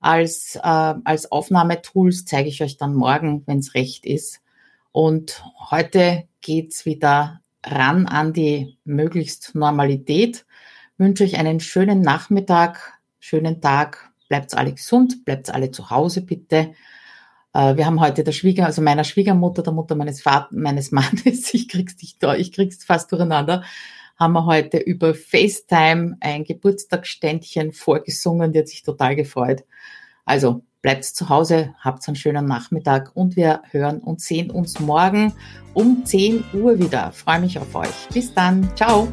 als, 0.00 0.56
äh, 0.56 0.60
als 0.64 1.30
Aufnahmetools 1.30 2.24
zeige 2.24 2.48
ich 2.48 2.60
euch 2.60 2.76
dann 2.76 2.96
morgen, 2.96 3.44
wenn 3.46 3.60
es 3.60 3.74
recht 3.74 4.04
ist. 4.04 4.40
Und 4.90 5.44
heute 5.70 6.24
geht's 6.40 6.86
wieder 6.86 7.40
ran 7.64 8.06
an 8.08 8.32
die 8.32 8.76
möglichst 8.82 9.54
Normalität. 9.54 10.44
Wünsche 10.98 11.22
euch 11.22 11.38
einen 11.38 11.60
schönen 11.60 12.00
Nachmittag, 12.00 12.98
schönen 13.20 13.60
Tag. 13.60 14.10
Bleibt 14.28 14.56
alle 14.56 14.72
gesund, 14.72 15.24
bleibt 15.24 15.54
alle 15.54 15.70
zu 15.70 15.88
Hause 15.88 16.22
bitte. 16.22 16.72
Äh, 17.54 17.76
wir 17.76 17.86
haben 17.86 18.00
heute 18.00 18.24
der 18.24 18.32
Schwieger, 18.32 18.66
also 18.66 18.82
meiner 18.82 19.04
Schwiegermutter, 19.04 19.62
der 19.62 19.72
Mutter 19.72 19.94
meines 19.94 20.22
Vaters, 20.22 20.52
meines 20.52 20.92
Mannes, 20.92 21.52
ich 21.54 21.68
krieg's 21.68 21.96
nicht 22.00 22.22
da, 22.22 22.34
ich 22.34 22.52
krieg's 22.52 22.84
fast 22.84 23.10
durcheinander, 23.12 23.62
haben 24.18 24.32
wir 24.34 24.46
heute 24.46 24.78
über 24.78 25.14
FaceTime 25.14 26.16
ein 26.20 26.44
Geburtstagsständchen 26.44 27.72
vorgesungen, 27.72 28.52
die 28.52 28.60
hat 28.60 28.68
sich 28.68 28.82
total 28.82 29.16
gefreut. 29.16 29.64
Also 30.24 30.62
bleibt 30.82 31.04
zu 31.04 31.28
Hause, 31.28 31.74
habt 31.80 32.06
einen 32.06 32.16
schönen 32.16 32.46
Nachmittag 32.46 33.12
und 33.14 33.36
wir 33.36 33.62
hören 33.70 33.98
und 34.00 34.20
sehen 34.20 34.50
uns 34.50 34.80
morgen 34.80 35.32
um 35.74 36.04
10 36.04 36.44
Uhr 36.52 36.78
wieder. 36.78 37.12
freue 37.12 37.40
mich 37.40 37.58
auf 37.58 37.74
euch. 37.74 38.08
Bis 38.12 38.34
dann. 38.34 38.68
Ciao. 38.76 39.08